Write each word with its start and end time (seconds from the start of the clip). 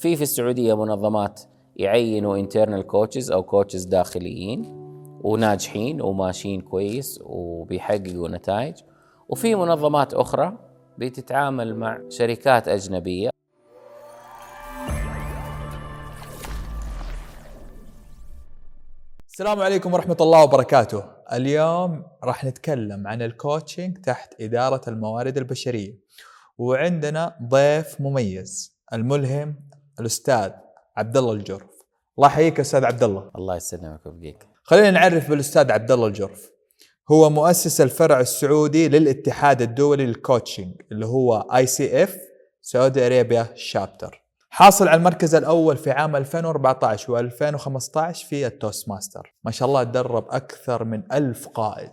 في 0.00 0.16
في 0.16 0.22
السعوديه 0.22 0.76
منظمات 0.84 1.40
يعينوا 1.76 2.36
internal 2.36 2.86
coaches 2.86 3.30
أو 3.30 3.42
coaches 3.42 3.84
داخليين 3.84 4.64
وناجحين 5.22 6.02
وماشيين 6.02 6.60
كويس 6.60 7.20
وبيحققوا 7.22 8.28
نتائج 8.28 8.74
وفي 9.28 9.54
منظمات 9.54 10.14
أخرى 10.14 10.58
بتتعامل 10.98 11.76
مع 11.76 12.00
شركات 12.08 12.68
أجنبية 12.68 13.30
السلام 19.28 19.60
عليكم 19.60 19.94
ورحمة 19.94 20.16
الله 20.20 20.44
وبركاته. 20.44 21.04
اليوم 21.32 22.04
راح 22.24 22.44
نتكلم 22.44 23.06
عن 23.06 23.22
ال 23.22 23.30
coaching 23.30 23.98
تحت 23.98 24.34
إدارة 24.40 24.80
الموارد 24.88 25.36
البشرية. 25.36 25.98
وعندنا 26.58 27.36
ضيف 27.42 28.00
مميز 28.00 28.80
الملهم 28.92 29.70
الأستاذ 30.00 30.50
عبد 30.96 31.16
الله 31.16 31.32
الجرف. 31.32 31.70
الله 32.18 32.28
يحييك 32.28 32.60
أستاذ 32.60 32.84
عبد 32.84 33.02
الله. 33.02 33.30
الله 33.36 33.56
يسلمك 33.56 34.06
ويبقيك 34.06 34.46
خلينا 34.62 34.90
نعرف 34.90 35.30
بالأستاذ 35.30 35.72
عبد 35.72 35.90
الله 35.90 36.06
الجرف. 36.06 36.50
هو 37.10 37.30
مؤسس 37.30 37.80
الفرع 37.80 38.20
السعودي 38.20 38.88
للاتحاد 38.88 39.62
الدولي 39.62 40.06
لل 40.06 40.20
coaching 40.20 40.74
اللي 40.92 41.06
هو 41.06 41.46
ICF 41.54 42.16
Saudi 42.62 43.06
Arabia 43.06 43.46
Chapter. 43.54 44.24
حاصل 44.52 44.88
على 44.88 44.98
المركز 44.98 45.34
الأول 45.34 45.76
في 45.76 45.90
عام 45.90 46.16
2014 46.16 47.30
و2015 47.30 48.28
في 48.28 48.46
ال 48.46 48.88
Toastmasters 48.88 49.34
ما 49.44 49.50
شاء 49.50 49.68
الله 49.68 49.82
تدرب 49.82 50.26
أكثر 50.30 50.84
من 50.84 51.12
ألف 51.12 51.48
قائد 51.48 51.92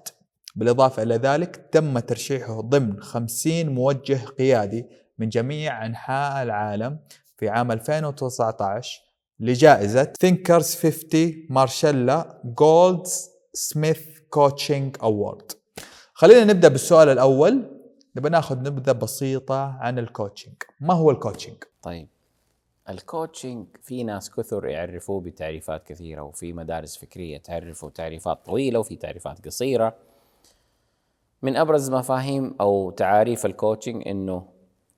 بالإضافة 0.56 1.04
إلى 1.04 1.16
ذلك 1.16 1.56
تم 1.72 2.00
ترشيحه 2.00 2.62
ضمن 2.62 3.02
50 3.02 3.70
موجه 3.70 4.20
قيادي 4.40 4.86
من 5.18 5.30
جميع 5.30 5.86
أنحاء 5.86 6.44
العالم 6.44 7.00
في 7.38 7.50
عام 7.50 7.72
2019 7.72 9.02
لجائزة 9.40 10.14
Thinkers 10.20 10.76
50 10.76 11.46
Marshall 11.50 12.42
Goldsmith 12.46 14.20
Coaching 14.30 14.98
Award 15.04 15.52
خلينا 16.14 16.44
نبدأ 16.44 16.68
بالسؤال 16.68 17.10
الأول. 17.10 17.78
نبي 18.16 18.30
ناخذ 18.30 18.58
نبذة 18.58 18.92
بسيطة 18.92 19.78
عن 19.80 20.00
ال 20.00 20.06
coaching 20.06 20.56
ما 20.82 20.94
هو 20.94 21.12
ال 21.12 21.17
coaching 21.17 21.64
طيب. 21.82 22.08
ال 22.90 22.98
coaching 22.98 23.68
في 23.84 24.04
ناس 24.04 24.32
كثر 24.32 24.66
يعرفوه 24.66 25.22
بتعريفات 25.22 25.84
كثيرة 25.84 26.22
وفي 26.22 26.54
مدارس 26.54 26.98
فكرية 26.98 27.38
تعرفه 27.38 27.90
تعريفات 27.90 28.46
طويلة 28.46 28.80
وفي 28.80 28.96
تعريفات 28.96 29.46
قصيرة. 29.46 29.96
من 31.42 31.56
أبرز 31.56 31.90
مفاهيم 31.92 32.56
أو 32.62 32.92
تعاريف 32.92 33.46
ال 33.46 33.52
coaching 33.52 34.08
إنه 34.08 34.46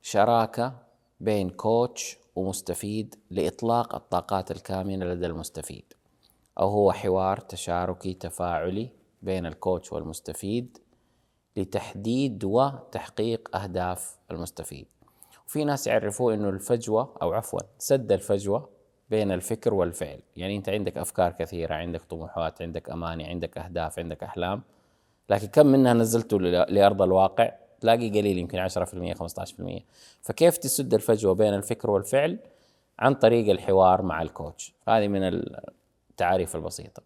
شراكة 0.01 0.73
بين 1.19 1.49
coach 1.49 2.18
ومستفيد 2.35 3.15
لإطلاق 3.31 3.95
الطاقات 3.95 4.51
الكامنة 4.51 5.05
لدى 5.05 5.25
المستفيد. 5.25 5.93
أو 6.59 6.69
هو 6.69 6.91
حوار 6.91 7.37
تشاركي 7.39 8.13
تفاعلي 8.13 8.89
بين 9.21 9.45
ال 9.45 9.53
coach 9.53 9.93
والمستفيد 9.93 10.77
لتحديد 11.57 12.43
وتحقيق 12.43 13.55
أهداف 13.55 14.17
المستفيد. 14.31 14.87
وفي 15.47 15.63
ناس 15.63 15.87
يعرفوه 15.87 16.33
إنه 16.33 16.49
الفجوة 16.49 17.15
أو 17.21 17.33
عفوا 17.33 17.59
سد 17.77 18.11
الفجوة 18.11 18.69
بين 19.09 19.31
الفكر 19.31 19.73
والفعل، 19.73 20.19
يعني 20.35 20.55
أنت 20.55 20.69
عندك 20.69 20.97
أفكار 20.97 21.31
كثيرة، 21.31 21.75
عندك 21.75 22.03
طموحات، 22.03 22.61
عندك 22.61 22.89
أماني، 22.89 23.25
عندك 23.25 23.57
أهداف، 23.57 23.99
عندك 23.99 24.23
أحلام، 24.23 24.61
لكن 25.29 25.47
كم 25.47 25.67
منها 25.67 25.93
نزلته 25.93 26.39
لأرض 26.39 27.01
الواقع؟ 27.01 27.51
تلاقي 27.81 28.09
قليل 28.09 28.37
يمكن 28.37 28.59
10% 28.59 29.13
15%، 29.13 29.83
فكيف 30.21 30.57
تسد 30.57 30.93
الفجوة 30.93 31.33
بين 31.33 31.53
الفكر 31.53 31.91
والفعل؟ 31.91 32.39
عن 32.99 33.13
طريق 33.13 33.49
الحوار 33.49 34.01
مع 34.01 34.21
ال 34.21 34.29
coach، 34.29 34.73
هذه 34.87 35.07
من 35.07 35.21
التعاريف 35.23 36.55
البسيطة. 36.55 37.03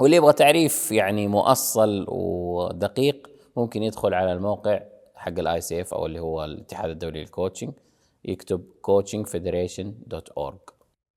واللي 0.00 0.16
يبغى 0.16 0.32
تعريف 0.32 0.92
يعني 0.92 1.28
مؤصل 1.28 2.06
ودقيق 2.08 3.30
ممكن 3.56 3.82
يدخل 3.82 4.14
على 4.14 4.32
الموقع 4.32 4.80
حق 5.14 5.38
ال 5.38 5.60
ICF 5.60 5.94
أو 5.94 6.06
اللي 6.06 6.20
هو 6.20 6.44
الاتحاد 6.44 6.90
الدولي 6.90 7.20
للكوتشنج 7.20 7.72
يكتب 8.24 8.64
coachingfederation.org 8.86 10.74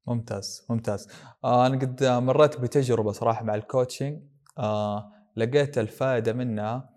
ممتاز 0.07 0.65
ممتاز 0.69 1.07
آه 1.43 1.67
أنا 1.67 1.75
قد 1.79 2.03
مريت 2.03 2.59
بتجربة 2.59 3.11
صراحة 3.11 3.43
مع 3.43 3.55
ال 3.55 3.62
coaching 3.62 4.19
آه 4.57 5.11
لقيت 5.35 5.77
الفائدة 5.77 6.33
منها 6.33 6.89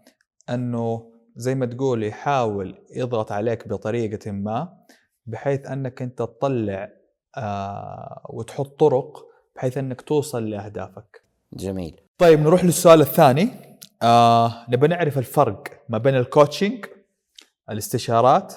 أنه 0.50 1.11
زي 1.36 1.54
ما 1.54 1.66
تقول 1.66 2.04
يحاول 2.04 2.78
يضغط 2.90 3.32
عليك 3.32 3.68
بطريقة 3.68 4.30
ما 4.30 4.78
بحيث 5.26 5.66
أنك 5.66 6.02
أنت 6.02 6.18
تطلع 6.18 6.92
آه 7.36 8.26
وتحط 8.28 8.80
طرق 8.80 9.26
بحيث 9.56 9.78
أنك 9.78 10.00
توصل 10.00 10.50
لأهدافك. 10.50 11.22
جميل. 11.52 12.00
طيب 12.18 12.40
نروح 12.40 12.64
للسؤال 12.64 13.00
الثاني. 13.00 13.48
آه 14.02 14.66
نبي 14.68 14.86
نعرف 14.86 15.18
الفرق 15.18 15.84
ما 15.88 15.98
بين 15.98 16.16
ال 16.16 16.24
coaching 16.24 16.86
الاستشارات 17.70 18.54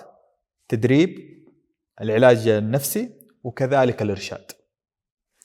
تدريب 0.68 1.36
العلاج 2.02 2.48
النفسي 2.48 3.10
وكذلك 3.44 4.02
الإرشاد. 4.02 4.52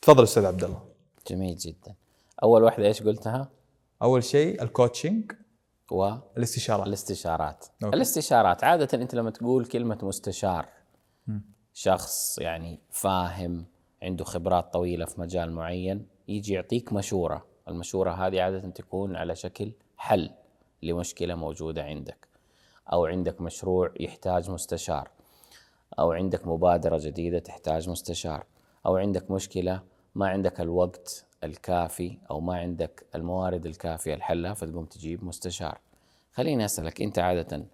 تفضل 0.03 0.23
أستاذ 0.23 0.47
عبد 0.47 0.65
الله 0.65 0.83
جميل 1.27 1.57
جدا. 1.57 1.95
أول 2.43 2.63
واحدة 2.63 2.87
إيش 2.87 3.03
قلتها؟ 3.03 3.51
أول 4.03 4.25
شيء 4.25 4.63
ال 4.63 4.71
coaching 4.71 5.33
و 5.93 6.13
الاستشارات. 6.37 6.87
الاستشارات. 6.87 7.67
okay. 7.85 7.97
الاستشارات. 7.97 8.65
عادة 8.65 9.03
أنت 9.03 9.15
لما 9.15 9.31
تقول 9.31 9.65
كلمة 9.65 9.99
مستشار 10.03 10.69
م. 11.27 11.39
شخص 11.75 12.39
يعني 12.39 12.81
فاهم 12.91 13.67
عنده 14.03 14.25
خبرات 14.25 14.73
طويلة 14.73 15.05
في 15.05 15.21
مجال 15.21 15.53
معين 15.53 16.07
يجي 16.29 16.53
يعطيك 16.53 16.93
مشورة. 16.93 17.47
المشورة 17.69 18.11
هذه 18.11 18.43
عادة 18.43 18.71
تكون 18.71 19.17
على 19.17 19.37
شكل 19.37 19.73
حل 19.97 20.31
لمشكلة 20.83 21.35
موجودة 21.35 21.83
عندك. 21.83 22.29
أو 22.93 23.07
عندك 23.07 23.41
مشروع 23.41 23.93
يحتاج 24.01 24.51
مستشار. 24.51 25.11
أو 25.99 26.13
عندك 26.13 26.47
مبادرة 26.47 26.99
جديدة 26.99 27.39
تحتاج 27.39 27.89
مستشار. 27.89 28.45
أو 28.87 28.97
عندك 28.97 29.31
مشكلة 29.31 29.83
ما 30.15 30.29
عندك 30.29 30.61
الوقت 30.61 31.25
الكافي 31.45 32.19
أو 32.31 32.41
ما 32.41 32.55
عندك 32.59 33.07
الموارد 33.15 33.67
الكافية 33.67 34.15
لحلها 34.15 34.55
فتقوم 34.55 34.85
تجيب 34.85 35.25
مستشار 35.25 35.79
خليني 36.33 36.65
أسألك 36.65 37.03
أنت 37.03 37.19
عادة 37.19 37.67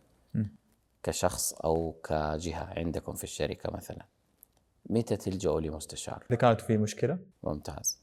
كشخص 1.03 1.53
أو 1.53 1.95
كجهة 2.05 2.73
عندكم 2.77 3.13
في 3.13 3.25
الشركة 3.25 3.71
مثلا 3.73 4.05
متى 4.91 5.17
تلجأوا 5.17 5.61
لمستشار؟ 5.61 6.25
إذا 6.31 6.37
كانت 6.37 6.61
في 6.61 6.77
مشكلة 6.77 7.19
ممتاز 7.43 7.99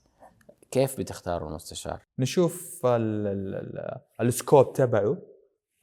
كيف 0.72 1.00
بتختاروا 1.00 1.50
المستشار؟ 1.50 2.02
نشوف 2.19 2.85
السكوب 4.22 4.73
تبعه 4.73 5.18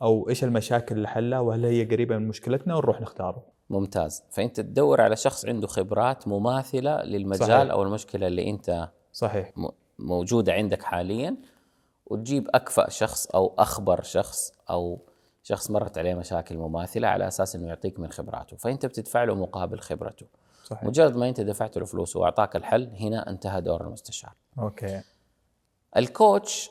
أو 0.02 0.28
إيش 0.28 0.44
المشاكل 0.44 0.96
اللي 0.96 1.08
حلها 1.08 1.40
وهل 1.40 1.64
هي 1.64 1.84
قريبة 1.84 2.18
من 2.18 2.28
مشكلتنا 2.28 2.74
ونروح 2.74 3.00
نختاره. 3.00 3.42
ممتاز، 3.70 4.22
فأنت 4.30 4.60
تدور 4.60 5.00
على 5.00 5.16
شخص 5.16 5.46
عنده 5.46 5.66
خبرات 5.66 6.28
مماثلة 6.28 7.02
للمجال 7.02 7.48
صحيح. 7.48 7.70
أو 7.70 7.82
المشكلة 7.82 8.26
اللي 8.26 8.50
أنت 8.50 8.88
صحيح 9.12 9.52
موجوده 9.98 10.52
عندك 10.52 10.82
حاليا 10.82 11.36
وتجيب 12.06 12.48
أكفأ 12.54 12.90
شخص 12.90 13.26
أو 13.26 13.54
أخبر 13.58 14.02
شخص 14.02 14.52
أو 14.70 15.00
شخص 15.42 15.70
مرت 15.70 15.98
عليه 15.98 16.14
مشاكل 16.14 16.56
مماثلة 16.56 17.08
على 17.08 17.28
أساس 17.28 17.56
إنه 17.56 17.68
يعطيك 17.68 18.00
من 18.00 18.12
خبراته، 18.12 18.56
فأنت 18.56 18.86
بتدفع 18.86 19.24
له 19.24 19.34
مقابل 19.34 19.80
خبرته. 19.80 20.26
صحيح. 20.64 20.84
مجرد 20.84 21.16
ما 21.16 21.28
أنت 21.28 21.40
دفعت 21.40 21.78
له 21.78 21.84
فلوس 21.84 22.16
وأعطاك 22.16 22.56
الحل 22.56 22.90
هنا 23.00 23.30
انتهى 23.30 23.60
دور 23.60 23.80
المستشار. 23.80 24.32
okay. 24.58 25.02
ال 25.96 26.09
coach 26.09 26.70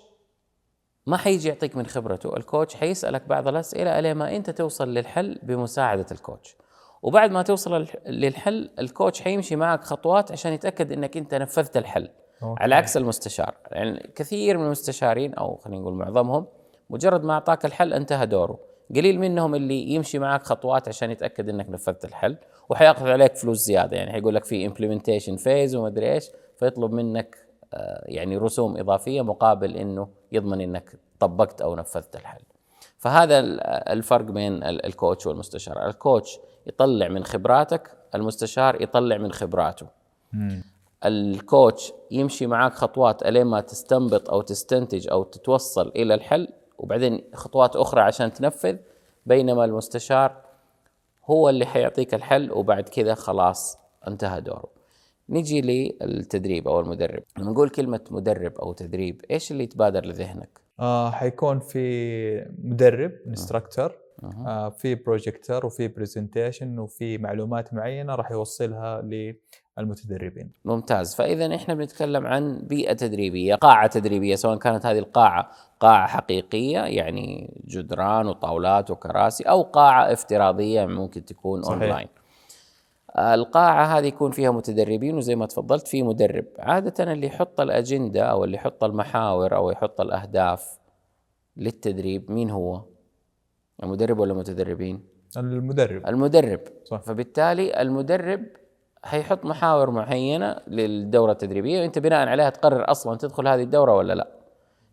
ما 1.05 1.17
حيجي 1.17 1.47
يعطيك 1.47 1.75
من 1.75 1.85
خبرته 1.85 2.37
ال 2.37 2.43
coach 2.43 2.75
حيسألك 2.75 3.27
بعض 3.27 3.47
الأسئلة 3.47 3.99
إلى 3.99 4.13
ما 4.13 4.35
أنت 4.35 4.49
توصل 4.49 4.93
للحل 4.93 5.39
بمساعدة 5.43 6.05
ال 6.11 6.18
coach 6.18 6.55
وبعد 7.01 7.31
ما 7.31 7.41
توصل 7.41 7.87
للحل 8.05 8.69
ال 8.79 8.86
coach 8.86 9.21
حيمشي 9.21 9.55
معك 9.55 9.83
خطوات 9.83 10.31
عشان 10.31 10.53
يتأكد 10.53 10.91
أنك 10.91 11.17
أنت 11.17 11.35
نفذت 11.35 11.77
الحل 11.77 12.09
okay. 12.43 12.63
على 12.63 12.75
عكس 12.75 12.97
المستشار. 12.97 13.55
يعني 13.71 14.09
كثير 14.15 14.57
من 14.57 14.65
المستشارين 14.65 15.33
أو 15.33 15.55
خلينا 15.55 15.81
نقول 15.81 15.93
معظمهم 15.93 16.45
مجرد 16.89 17.23
ما 17.23 17.33
أعطاك 17.33 17.65
الحل 17.65 17.93
انتهى 17.93 18.25
دوره. 18.25 18.59
قليل 18.95 19.19
منهم 19.19 19.55
اللي 19.55 19.89
يمشي 19.89 20.19
معك 20.19 20.43
خطوات 20.43 20.87
عشان 20.87 21.11
يتأكد 21.11 21.49
أنك 21.49 21.69
نفذت 21.69 22.05
الحل 22.05 22.37
وحيأخذ 22.69 23.07
عليك 23.07 23.35
فلوس 23.35 23.57
زيادة. 23.57 23.97
يعني 23.97 24.11
حيقول 24.11 24.35
لك 24.35 24.45
في 24.45 24.65
implementation 24.65 25.35
phase 25.35 25.75
وما 25.75 25.87
أدري 25.87 26.13
إيش 26.13 26.29
فيطلب 26.59 26.91
منك 26.91 27.37
آه، 27.73 28.03
يعني 28.05 28.37
رسوم 28.37 28.77
إضافية 28.77 29.21
مقابل 29.21 29.75
أنه 29.75 30.07
يضمن 30.31 30.61
أنك 30.61 30.99
طبقت 31.19 31.61
أو 31.61 31.75
نفذت 31.75 32.15
الحل. 32.15 32.41
فهذا 32.97 33.39
الفرق 33.93 34.25
بين 34.25 34.63
الكوتش 34.63 35.27
والمستشار. 35.27 35.85
الكوتش 35.87 36.39
يطلع 36.67 37.07
من 37.07 37.23
خبراتك 37.23 37.91
المستشار 38.15 38.81
يطلع 38.81 39.17
من 39.17 39.31
خبراته. 39.31 39.87
الكوتش 41.05 41.93
يمشي 42.11 42.47
معك 42.47 42.73
خطوات 42.73 43.23
إلين 43.25 43.45
ما 43.45 43.61
تستنبط 43.61 44.29
أو 44.29 44.41
تستنتج 44.41 45.09
أو 45.09 45.23
تتوصل 45.23 45.91
إلى 45.95 46.13
الحل 46.13 46.47
وبعدين 46.77 47.23
خطوات 47.33 47.75
أخرى 47.75 48.01
عشان 48.01 48.33
تنفذ 48.33 48.77
بينما 49.25 49.65
المستشار 49.65 50.41
هو 51.25 51.49
اللي 51.49 51.65
حيعطيك 51.65 52.13
الحل 52.13 52.51
وبعد 52.51 52.89
كذا 52.89 53.13
خلاص 53.13 53.77
انتهى 54.07 54.41
دوره. 54.41 54.69
نجي 55.29 55.61
للتدريب 55.61 56.67
أو 56.67 56.79
المدرب. 56.79 57.23
لما 57.37 57.51
نقول 57.51 57.69
كلمة 57.69 58.01
مدرب 58.11 58.53
أو 58.55 58.73
تدريب 58.73 59.21
إيش 59.31 59.51
اللي 59.51 59.63
يتبادر 59.63 60.05
لذهنك؟ 60.05 60.59
آه 60.79 61.11
حيكون 61.11 61.59
في 61.59 62.45
مدرب 62.63 63.11
instructor 63.27 63.97
آه 64.23 64.69
في 64.69 64.95
بروجيكتور 64.95 65.65
وفي 65.65 65.87
presentation 65.87 66.79
وفي 66.79 67.17
معلومات 67.17 67.73
معينة 67.73 68.15
راح 68.15 68.31
يوصلها 68.31 69.01
للمتدربين 69.81 70.51
ممتاز 70.65 71.15
فإذا 71.15 71.55
إحنا 71.55 71.73
بنتكلم 71.73 72.27
عن 72.27 72.59
بيئة 72.61 72.93
تدريبية 72.93 73.55
قاعة 73.55 73.87
تدريبية 73.87 74.35
سواء 74.35 74.57
كانت 74.57 74.85
هذه 74.85 74.99
القاعة 74.99 75.51
قاعة 75.79 76.07
حقيقية 76.07 76.79
يعني 76.79 77.53
جدران 77.67 78.27
وطاولات 78.27 78.91
وكراسي 78.91 79.43
أو 79.43 79.61
قاعة 79.61 80.13
افتراضية 80.13 80.85
ممكن 80.85 81.25
تكون 81.25 81.63
صحيح. 81.63 81.81
اونلاين 81.81 82.07
القاعة 83.17 83.85
هذه 83.85 84.05
يكون 84.05 84.31
فيها 84.31 84.51
متدربين 84.51 85.17
وزي 85.17 85.35
ما 85.35 85.45
تفضلت 85.45 85.87
في 85.87 86.03
مدرب 86.03 86.45
عادة 86.59 87.13
اللي 87.13 87.27
يحط 87.27 87.61
الأجندة 87.61 88.23
أو 88.23 88.43
اللي 88.43 88.55
يحط 88.55 88.83
المحاور 88.83 89.55
أو 89.55 89.71
يحط 89.71 90.01
الأهداف 90.01 90.79
للتدريب 91.57 92.31
مين 92.31 92.49
هو؟ 92.49 92.81
المدرب 93.83 94.19
ولا 94.19 94.33
المتدربين؟ 94.33 95.03
المدرب 95.37 96.07
المدرب 96.07 96.59
صح. 96.85 97.01
فبالتالي 97.01 97.81
المدرب 97.81 98.45
حيحط 99.03 99.45
محاور 99.45 99.91
معينة 99.91 100.55
للدورة 100.67 101.31
التدريبية 101.31 101.81
وأنت 101.81 101.99
بناء 101.99 102.27
عليها 102.27 102.49
تقرر 102.49 102.91
أصلا 102.91 103.17
تدخل 103.17 103.47
هذه 103.47 103.63
الدورة 103.63 103.95
ولا 103.95 104.13
لا. 104.13 104.31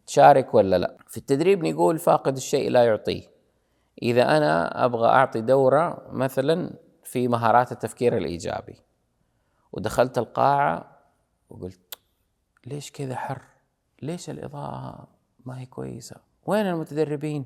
تشارك 0.07 0.55
ولا 0.55 0.79
لا. 0.79 0.97
في 1.09 1.17
التدريب 1.17 1.65
نقول 1.67 1.99
فاقد 1.99 2.37
الشيء 2.37 2.71
لا 2.71 2.85
يعطيه. 2.85 3.23
إذا 4.03 4.37
أنا 4.37 4.85
أبغى 4.85 5.09
أعطي 5.09 5.41
دورة 5.41 6.07
مثلا 6.11 6.75
في 7.05 7.29
مهارات 7.29 7.73
التفكير 7.73 8.17
الإيجابي 8.17 8.77
ودخلت 9.73 10.19
القاعة 10.19 10.99
وقلت 11.51 11.99
ليش 12.67 12.93
كذا 12.93 13.17
حر؟ 13.17 13.43
ليش 14.03 14.31
الإضاءة 14.31 15.09
ما 15.45 15.61
هي 15.61 15.67
كويسة؟ 15.67 16.17
وين 16.47 16.67
المتدربين؟ 16.67 17.45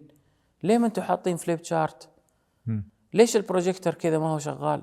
ليه 0.62 0.78
ما 0.78 0.86
أنتم 0.86 1.02
حاطين 1.02 1.36
flip 1.36 1.64
chart. 1.64 2.08
ليش 3.14 3.36
البروجيكتور 3.36 3.94
كذا 3.94 4.18
ما 4.18 4.28
هو 4.28 4.38
شغال؟ 4.38 4.82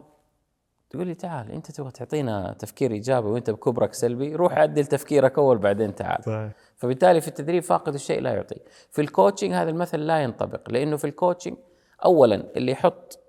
تقول 0.90 1.08
لي 1.08 1.16
تعال 1.16 1.52
أنت 1.52 1.72
تبغى 1.72 1.92
تعطينا 1.92 2.56
تفكير 2.60 2.92
إيجابي 2.92 3.28
وأنت 3.28 3.50
بكبرك 3.50 3.94
سلبي 3.94 4.36
روح 4.36 4.54
عدل 4.58 4.86
تفكيرك 4.86 5.38
أول 5.38 5.58
بعدين 5.58 5.96
تعال. 5.96 6.24
صحيح. 6.24 6.52
فبالتالي 6.76 7.22
في 7.22 7.28
التدريب 7.28 7.64
فاقد 7.64 7.94
الشيء 7.94 8.22
لا 8.22 8.34
يعطي. 8.34 8.60
في 8.92 9.02
ال 9.02 9.08
coaching 9.08 9.54
هذا 9.54 9.70
المثل 9.70 10.00
لا 10.00 10.24
ينطبق 10.24 10.70
لأنه 10.70 10.98
في 10.98 11.06
ال 11.06 11.12
coaching 11.12 11.58
اولا 12.06 12.36
اللي 12.56 12.72
يحط 12.72 13.20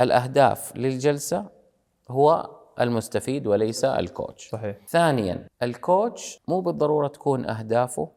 الأهداف 0.00 0.76
للجلسة 0.76 1.46
هو 2.10 2.50
المستفيد 2.80 3.46
وليس 3.46 3.84
ال 3.84 3.95
coach 3.95 4.48
صحيح. 4.48 4.76
ثانيا 4.88 5.48
ال 5.62 5.75
coach 5.75 6.40
مو 6.48 6.60
بالضرورة 6.60 7.08
تكون 7.08 7.46
أهدافه 7.46 8.08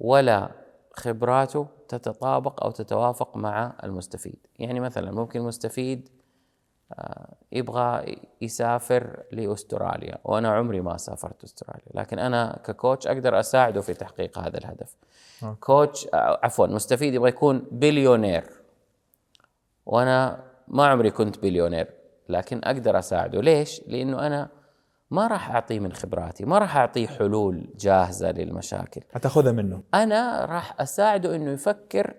ولا 0.00 0.50
خبراته 0.92 1.66
تتطابق 1.88 2.64
أو 2.64 2.70
تتوافق 2.70 3.36
مع 3.36 3.76
المستفيد، 3.84 4.38
يعني 4.58 4.80
مثلا 4.80 5.12
ممكن 5.12 5.40
المستفيد 5.40 6.08
آه، 6.08 6.15
يبغى 7.52 8.16
يسافر 8.40 9.22
لأستراليا 9.32 10.18
وأنا 10.24 10.48
عمري 10.48 10.80
ما 10.80 10.96
سافرت 10.96 11.44
أستراليا، 11.44 11.88
لكن 11.94 12.18
أنا 12.18 12.60
ك 12.64 12.71
coach 12.71 13.06
أقدر 13.06 13.40
أساعده 13.40 13.80
في 13.80 13.94
تحقيق 13.94 14.38
هذا 14.38 14.58
الهدف. 14.58 14.96
coach 15.60 16.08
آه، 16.14 16.40
عفوا 16.42 16.66
مستفيد 16.66 17.14
يبغى 17.14 17.28
يكون 17.28 17.66
بليونير 17.70 18.44
وأنا 19.86 20.44
ما 20.68 20.86
عمري 20.86 21.10
كنت 21.10 21.38
بليونير 21.38 21.90
لكن 22.28 22.60
أقدر 22.64 22.98
أساعده، 22.98 23.40
ليش؟ 23.40 23.82
لأنه 23.86 24.26
أنا 24.26 24.48
ما 25.10 25.26
راح 25.26 25.50
أعطيه 25.50 25.80
من 25.80 25.92
خبراتي، 25.92 26.44
ما 26.44 26.58
راح 26.58 26.76
أعطيه 26.76 27.06
حلول 27.06 27.68
جاهزة 27.76 28.30
للمشاكل. 28.30 29.00
حتاخذها 29.14 29.52
منه 29.52 29.82
أنا 29.94 30.44
راح 30.44 30.80
أساعده 30.80 31.36
إنه 31.36 31.50
يفكر 31.50 32.14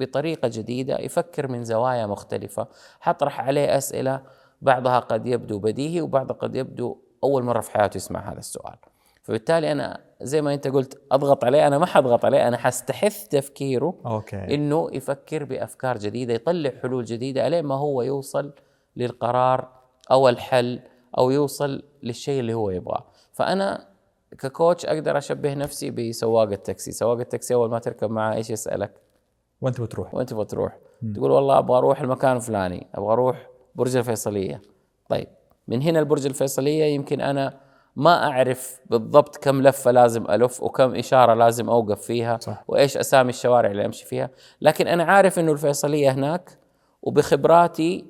بطريقة 0.00 0.50
جديدة 0.52 0.98
يفكر 0.98 1.48
من 1.48 1.64
زوايا 1.64 2.06
مختلفة. 2.06 2.66
حطرح 3.00 3.40
عليه 3.40 3.76
أسئلة 3.76 4.22
بعضها 4.62 4.98
قد 4.98 5.26
يبدو 5.26 5.58
بديهي 5.58 6.00
وبعضها 6.00 6.36
قد 6.36 6.56
يبدو 6.56 6.96
أول 7.24 7.42
مرة 7.42 7.60
في 7.60 7.70
حياته 7.70 7.96
يسمع 7.96 8.32
هذا 8.32 8.38
السؤال. 8.38 8.76
فبالتالي 9.22 9.72
أنا 9.72 10.00
زي 10.22 10.42
ما 10.42 10.54
أنت 10.54 10.68
قلت 10.68 11.00
أضغط 11.12 11.44
عليه 11.44 11.66
أنا 11.66 11.78
ما 11.78 11.86
حضغط 11.86 12.24
عليه 12.24 12.48
أنا 12.48 12.56
حستحث 12.56 13.28
تفكيره 13.28 13.94
okay. 14.06 14.54
إنه 14.54 14.88
يفكر 14.92 15.44
بأفكار 15.44 15.98
جديدة 15.98 16.34
يطلع 16.34 16.70
حلول 16.82 17.04
جديدة 17.04 17.44
عليه 17.44 17.62
ما 17.62 17.74
هو 17.74 18.02
يوصل 18.02 18.52
للقرار 18.96 19.68
أو 20.10 20.28
الحل 20.28 20.80
أو 21.18 21.30
يوصل 21.30 21.82
للشيء 22.02 22.40
اللي 22.40 22.54
هو 22.54 22.70
يبغاه. 22.70 23.06
فأنا 23.32 23.88
ك 24.38 24.46
coach 24.46 24.86
أقدر 24.86 25.18
أشبه 25.18 25.54
نفسي 25.54 25.90
بسواق 25.90 26.48
التاكسي. 26.48 26.92
سواق 26.92 27.18
التاكسي 27.18 27.54
أول 27.54 27.70
ما 27.70 27.78
تركب 27.78 28.10
معه 28.10 28.34
إيش 28.34 28.50
يسألك؟ 28.50 29.09
وانت 29.60 29.80
بتروح. 29.80 30.14
وين 30.14 30.26
تبغى 30.26 30.44
تروح 30.44 30.78
تقول 31.14 31.30
والله 31.30 31.58
أبغى 31.58 31.78
أروح 31.78 32.00
المكان 32.00 32.36
الفلاني 32.36 32.86
أبغى 32.94 33.12
أروح 33.12 33.50
برج 33.74 33.96
الفيصلية. 33.96 34.62
طيب 35.08 35.28
من 35.68 35.82
هنا 35.82 35.98
البرج 35.98 36.26
الفيصلية 36.26 36.84
يمكن 36.84 37.20
أنا 37.20 37.60
ما 37.96 38.28
أعرف 38.28 38.80
بالضبط 38.86 39.36
كم 39.36 39.62
لفة 39.62 39.90
لازم 39.90 40.30
ألف 40.30 40.62
وكم 40.62 40.94
إشارة 40.94 41.34
لازم 41.34 41.70
أوقف 41.70 42.00
فيها 42.00 42.38
صح. 42.40 42.64
وإيش 42.68 42.96
أسامي 42.96 43.30
الشوارع 43.30 43.70
اللي 43.70 43.86
أمشي 43.86 44.06
فيها. 44.06 44.30
لكن 44.60 44.86
أنا 44.88 45.04
عارف 45.04 45.38
إنه 45.38 45.52
الفيصلية 45.52 46.10
هناك 46.10 46.58
وبخبراتي 47.02 48.04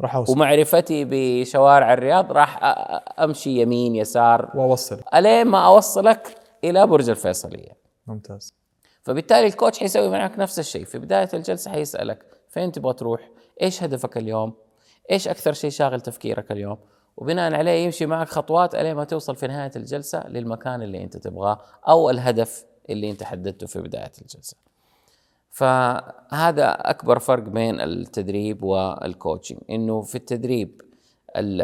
راح 0.00 0.16
أوصل. 0.16 0.32
ومعرفتي 0.32 1.06
بشوارع 1.10 1.92
الرياض 1.92 2.32
راح 2.32 2.58
أمشي 3.20 3.60
يمين 3.60 3.96
يسار. 3.96 4.50
وأوصل. 4.54 5.00
ألين 5.14 5.46
ما 5.46 5.66
أوصلك 5.66 6.34
إلى 6.64 6.86
برج 6.86 7.10
الفيصلية. 7.10 7.76
ممتاز. 8.06 8.54
فبالتالي 9.06 9.46
الكوتش 9.46 9.78
حيسوي 9.78 10.08
معك 10.08 10.38
نفس 10.38 10.58
الشيء. 10.58 10.84
في 10.84 10.98
بداية 10.98 11.28
الجلسة 11.34 11.70
حيسألك 11.70 12.26
فين 12.48 12.72
تبغى 12.72 12.92
تروح؟ 12.92 13.30
إيش 13.62 13.82
هدفك 13.82 14.16
اليوم؟ 14.16 14.54
إيش 15.10 15.28
أكثر 15.28 15.52
شيء 15.52 15.70
شاغل 15.70 16.00
تفكيرك 16.00 16.52
اليوم؟ 16.52 16.78
وبناء 17.16 17.54
عليه 17.54 17.70
يمشي 17.84 18.06
معك 18.06 18.28
خطوات 18.28 18.74
الين 18.74 18.94
ما 18.94 19.04
توصل 19.04 19.36
في 19.36 19.46
نهاية 19.46 19.70
الجلسة 19.76 20.28
للمكان 20.28 20.82
اللي 20.82 21.02
أنت 21.02 21.16
تبغاه 21.16 21.58
أو 21.88 22.10
الهدف 22.10 22.64
اللي 22.90 23.10
أنت 23.10 23.22
حددته 23.22 23.66
في 23.66 23.80
بداية 23.80 24.12
الجلسة. 24.22 24.56
فهذا 25.50 26.70
أكبر 26.90 27.18
فرق 27.18 27.42
بين 27.42 27.80
التدريب 27.80 28.62
والكوتشنج 28.62 29.58
إنه 29.70 30.02
في 30.02 30.14
التدريب 30.14 30.82
ال- 31.36 31.62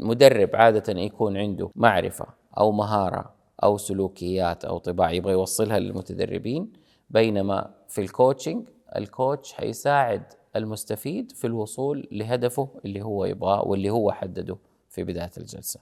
المدرب 0.00 0.50
عادة 0.56 1.00
يكون 1.00 1.36
عنده 1.36 1.70
معرفة 1.76 2.26
أو 2.58 2.72
مهارة 2.72 3.37
أو 3.62 3.76
سلوكيات 3.76 4.64
أو 4.64 4.78
طباع 4.78 5.10
يبغى 5.10 5.32
يوصلها 5.32 5.78
للمتدربين 5.78 6.72
بينما 7.10 7.74
في 7.88 8.00
ال 8.00 8.08
coaching 8.08 8.68
ال 8.96 9.05
coach 9.05 9.52
حيساعد 9.52 10.22
المستفيد 10.56 11.32
في 11.32 11.46
الوصول 11.46 12.08
لهدفه 12.12 12.68
اللي 12.84 13.02
هو 13.02 13.24
يبغاه 13.24 13.62
واللي 13.68 13.90
هو 13.90 14.12
حدده 14.12 14.56
في 14.88 15.04
بداية 15.04 15.30
الجلسة. 15.38 15.80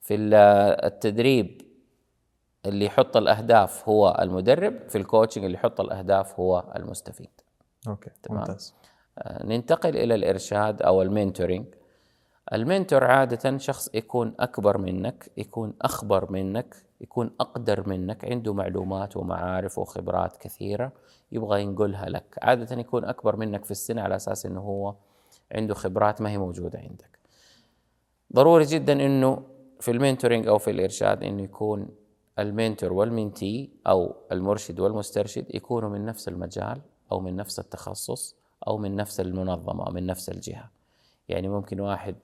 في 0.00 0.14
ال- 0.14 0.34
التدريب 0.84 1.62
اللي 2.66 2.84
يحط 2.84 3.16
الأهداف 3.16 3.88
هو 3.88 4.18
المدرب، 4.22 4.88
في 4.88 4.98
ال 4.98 5.03
coaching 5.03 5.44
اللي 5.44 5.56
يحط 5.56 5.80
الأهداف 5.80 6.40
هو 6.40 6.72
المستفيد. 6.76 7.30
okay 7.88 8.10
تمام. 8.22 8.38
ممتاز 8.40 8.74
آه، 9.18 9.46
ننتقل 9.46 9.96
إلى 9.96 10.14
الإرشاد 10.14 10.82
أو 10.82 11.02
ال 11.02 11.08
mentoring 11.08 11.66
ال 12.52 12.59
mentor 12.59 13.04
عادة 13.04 13.58
شخص 13.58 13.90
يكون 13.94 14.34
أكبر 14.40 14.78
منك 14.78 15.30
يكون 15.36 15.74
أخبر 15.82 16.32
منك 16.32 16.76
يكون 17.02 17.30
أقدر 17.40 17.88
منك 17.88 18.24
عنده 18.24 18.54
معلومات 18.54 19.16
ومعارف 19.16 19.78
وخبرات 19.78 20.36
كثيرة 20.36 20.92
يبغى 21.32 21.62
ينقلها 21.62 22.08
لك. 22.08 22.38
عادة 22.42 22.76
يكون 22.76 23.04
أكبر 23.04 23.36
منك 23.36 23.64
في 23.64 23.70
السن 23.70 23.98
على 23.98 24.16
أساس 24.16 24.46
أنه 24.46 24.60
هو 24.60 24.94
عنده 25.52 25.74
خبرات 25.74 26.20
ما 26.20 26.30
هي 26.30 26.38
موجودة 26.38 26.78
عندك. 26.78 27.18
ضروري 28.32 28.64
جدا 28.64 28.92
أنه 28.92 29.42
في 29.80 29.90
المنتورينج 29.90 30.46
أو 30.46 30.58
في 30.58 30.70
الإرشاد 30.70 31.22
أنه 31.22 31.42
يكون 31.42 31.88
المنتور 32.38 32.92
والمنتي 32.92 33.70
أو 33.86 34.14
المرشد 34.32 34.80
والمسترشد 34.80 35.54
يكونوا 35.54 35.90
من 35.90 36.04
نفس 36.04 36.28
المجال 36.28 36.80
أو 37.12 37.20
من 37.20 37.36
نفس 37.36 37.58
التخصص 37.58 38.36
أو 38.66 38.78
من 38.78 38.96
نفس 38.96 39.20
المنظمة 39.20 39.86
أو 39.86 39.92
من 39.92 40.06
نفس 40.06 40.28
الجهة. 40.28 40.70
يعني 41.28 41.48
ممكن 41.48 41.80
واحد 41.80 42.16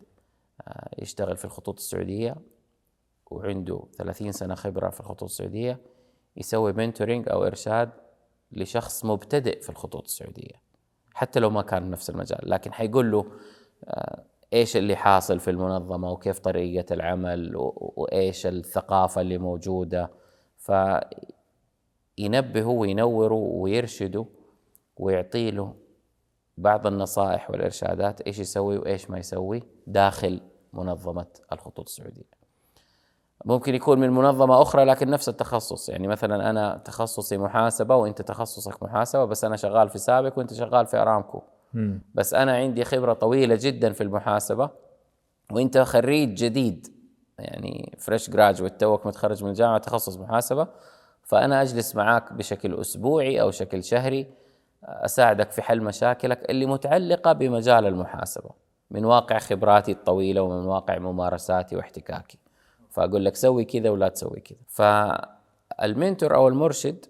آه، 0.68 0.88
يشتغل 0.98 1.36
في 1.36 1.44
الخطوط 1.44 1.76
السعودية 1.76 2.36
وعنده 3.30 3.82
30 3.96 4.32
سنة 4.32 4.54
خبرة 4.54 4.90
في 4.90 5.00
الخطوط 5.00 5.22
السعودية 5.22 5.80
يسوي 6.36 6.72
منتورينج 6.72 7.28
أو 7.28 7.46
إرشاد 7.46 7.90
لشخص 8.52 9.04
مبتدئ 9.04 9.60
في 9.60 9.70
الخطوط 9.70 10.04
السعودية 10.04 10.62
حتى 11.14 11.40
لو 11.40 11.50
ما 11.50 11.62
كان 11.62 11.90
نفس 11.90 12.10
المجال 12.10 12.50
لكن 12.50 12.72
حيقول 12.72 13.10
له 13.10 13.26
آه، 13.84 14.24
إيش 14.52 14.76
اللي 14.76 14.96
حاصل 14.96 15.40
في 15.40 15.50
المنظمة 15.50 16.10
وكيف 16.10 16.38
طريقة 16.38 16.94
العمل 16.94 17.52
وإيش 17.56 18.46
الثقافة 18.46 19.20
اللي 19.20 19.38
موجودة 19.38 20.10
فينبهه 22.16 22.68
وينوره 22.68 23.34
ويرشده 23.34 24.26
ويعطي 24.96 25.50
له 25.50 25.74
بعض 26.56 26.86
النصائح 26.86 27.50
والإرشادات 27.50 28.20
إيش 28.20 28.38
يسوي 28.38 28.78
وإيش 28.78 29.10
ما 29.10 29.18
يسوي 29.18 29.62
داخل 29.86 30.40
منظمة 30.72 31.26
الخطوط 31.52 31.88
السعودية. 31.88 32.37
ممكن 33.44 33.74
يكون 33.74 33.98
من 33.98 34.10
منظمة 34.10 34.62
أخرى 34.62 34.84
لكن 34.84 35.10
نفس 35.10 35.28
التخصص، 35.28 35.88
يعني 35.88 36.08
مثلا 36.08 36.50
أنا 36.50 36.80
تخصصي 36.84 37.38
محاسبة 37.38 37.96
وأنت 37.96 38.22
تخصصك 38.22 38.82
محاسبة 38.82 39.24
بس 39.24 39.44
أنا 39.44 39.56
شغال 39.56 39.88
في 39.88 39.98
سابق 39.98 40.38
وأنت 40.38 40.54
شغال 40.54 40.86
في 40.86 40.96
أرامكو. 40.96 41.42
بس 42.14 42.34
أنا 42.34 42.56
عندي 42.56 42.84
خبرة 42.84 43.12
طويلة 43.12 43.58
جدا 43.60 43.92
في 43.92 44.02
المحاسبة 44.02 44.70
وأنت 45.52 45.78
خريج 45.78 46.34
جديد. 46.34 46.86
يعني 47.38 47.96
فريش 47.98 48.30
جراجويت 48.30 48.80
توك 48.80 49.06
متخرج 49.06 49.44
من 49.44 49.50
الجامعة 49.50 49.78
تخصص 49.78 50.18
محاسبة. 50.18 50.68
فأنا 51.22 51.62
أجلس 51.62 51.96
معاك 51.96 52.32
بشكل 52.32 52.74
أسبوعي 52.74 53.40
أو 53.40 53.50
شكل 53.50 53.84
شهري 53.84 54.26
أساعدك 54.84 55.50
في 55.50 55.62
حل 55.62 55.82
مشاكلك 55.82 56.50
اللي 56.50 56.66
متعلقة 56.66 57.32
بمجال 57.32 57.86
المحاسبة 57.86 58.50
من 58.90 59.04
واقع 59.04 59.38
خبراتي 59.38 59.92
الطويلة 59.92 60.42
ومن 60.42 60.66
واقع 60.66 60.98
ممارساتي 60.98 61.76
واحتكاكي. 61.76 62.38
فأقول 62.98 63.24
لك 63.24 63.36
سوي 63.36 63.64
كذا 63.64 63.90
ولا 63.90 64.08
تسوي 64.08 64.40
كذا. 64.40 64.58
فالمنتور 64.68 66.34
أو 66.34 66.48
المرشد 66.48 67.06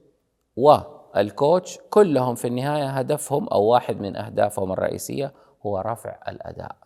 والكوتش 0.57 1.79
كلهم 1.91 2.35
في 2.35 2.47
النهاية 2.49 2.89
هدفهم 2.91 3.49
أو 3.49 3.63
واحد 3.63 4.01
من 4.01 4.17
أهدافهم 4.17 4.73
الرئيسية 4.73 5.33
هو 5.67 5.79
رفع 5.79 6.19
الأداء 6.29 6.77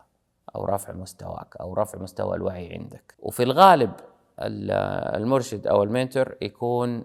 أو 0.56 0.64
رفع 0.64 0.92
مستواك 0.92 1.56
أو 1.60 1.74
رفع 1.74 1.98
مستوى 1.98 2.36
الوعي 2.36 2.74
عندك. 2.74 3.14
وفي 3.18 3.42
الغالب 3.42 3.92
المرشد 4.40 5.66
أو 5.66 5.82
المنتور 5.82 6.34
يكون 6.42 7.04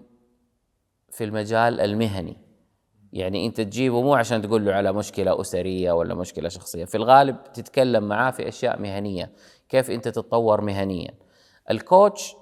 في 1.10 1.24
المجال 1.24 1.80
المهني. 1.80 2.36
يعني 3.12 3.46
أنت 3.46 3.60
تجيبه 3.60 4.02
مو 4.02 4.14
عشان 4.14 4.42
تقول 4.42 4.66
له 4.66 4.72
على 4.72 4.92
مشكلة 4.92 5.40
أسرية 5.40 5.92
ولا 5.92 6.14
مشكلة 6.14 6.48
شخصية. 6.48 6.84
في 6.84 6.94
الغالب 6.94 7.42
تتكلم 7.42 8.08
معاه 8.08 8.30
في 8.30 8.48
أشياء 8.48 8.80
مهنية. 8.80 9.32
كيف 9.68 9.90
أنت 9.90 10.08
تتطور 10.08 10.60
مهنيا. 10.60 11.14
الكوتش 11.70 12.36